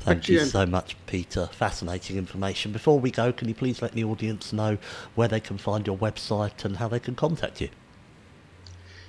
[0.05, 1.47] Thank you so much, Peter.
[1.47, 2.71] Fascinating information.
[2.71, 4.77] Before we go, can you please let the audience know
[5.15, 7.69] where they can find your website and how they can contact you?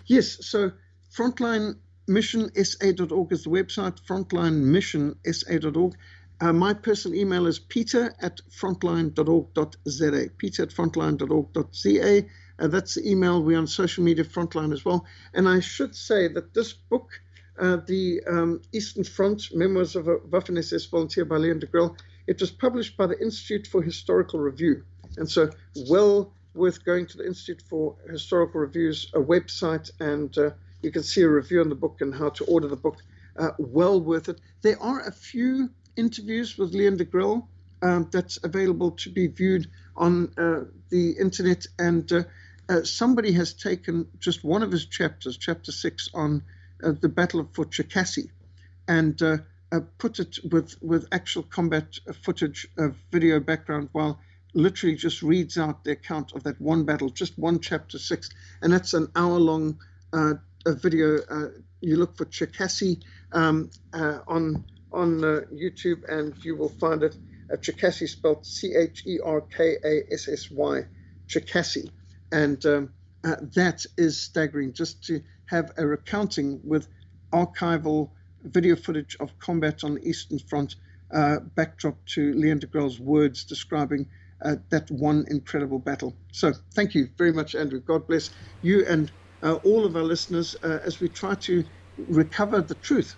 [0.06, 0.72] Yes, so
[1.14, 1.76] Frontline
[2.08, 5.94] Mission SA.org is the website, Frontline Mission SA.org.
[6.40, 12.24] Uh, my personal email is peter at frontline.org.za, peter at frontline.org.za.
[12.58, 13.42] Uh, that's the email.
[13.42, 15.04] We're on social media, Frontline as well.
[15.34, 17.20] And I should say that this book,
[17.58, 21.96] uh, the um, Eastern Front Memoirs of a Waffen SS Volunteer by Leon Degrelle,
[22.26, 24.84] it was published by the Institute for Historical Review.
[25.16, 25.50] And so,
[25.88, 30.50] well worth going to the Institute for Historical Reviews, a website, and uh,
[30.82, 32.96] you can see a review on the book and how to order the book.
[33.36, 34.40] Uh, well worth it.
[34.62, 37.46] There are a few interviews with Leon Degrelle
[37.82, 42.22] um, that's available to be viewed on uh, the internet, and uh,
[42.68, 47.48] uh, somebody has taken just one of his chapters, chapter six, on uh, the Battle
[47.52, 48.30] for Cherkassy,
[48.88, 49.38] and uh,
[49.72, 52.66] uh, put it with, with actual combat footage,
[53.10, 54.18] video background, while
[54.54, 58.30] literally just reads out the account of that one battle, just one chapter six,
[58.62, 59.78] and that's an hour long
[60.66, 61.18] video.
[61.80, 63.02] you look for Cherkassy
[63.32, 65.20] um, on on
[65.52, 67.16] YouTube, and you will find it.
[67.52, 70.82] Uh, Cherkassy spelled C H E R K A S S Y,
[71.28, 71.90] Cherkassy.
[72.32, 72.90] And um,
[73.24, 76.88] uh, that is staggering just to have a recounting with
[77.32, 78.10] archival
[78.44, 80.76] video footage of combat on the Eastern Front,
[81.12, 84.06] uh, backdrop to Leon Degrelle's words describing
[84.44, 86.14] uh, that one incredible battle.
[86.32, 87.80] So thank you very much, Andrew.
[87.80, 88.30] God bless
[88.62, 89.10] you and
[89.42, 91.64] uh, all of our listeners uh, as we try to
[92.08, 93.16] recover the truth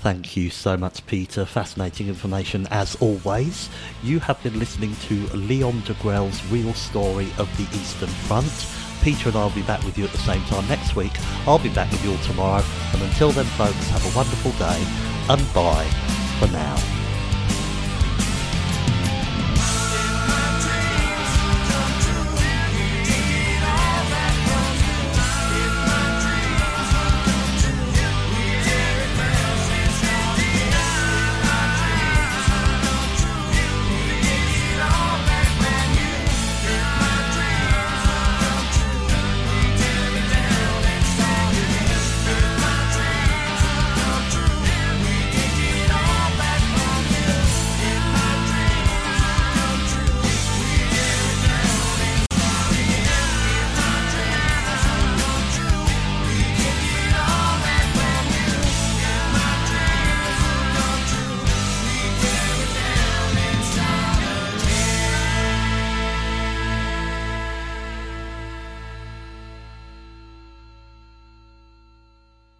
[0.00, 1.44] Thank you so much, Peter.
[1.44, 3.68] Fascinating information as always.
[4.02, 8.89] You have been listening to Leon Degrelle's real story of the Eastern Front.
[9.02, 11.12] Peter and I will be back with you at the same time next week.
[11.46, 12.64] I'll be back with you all tomorrow.
[12.92, 14.84] And until then, folks, have a wonderful day
[15.28, 15.88] and bye
[16.38, 16.99] for now.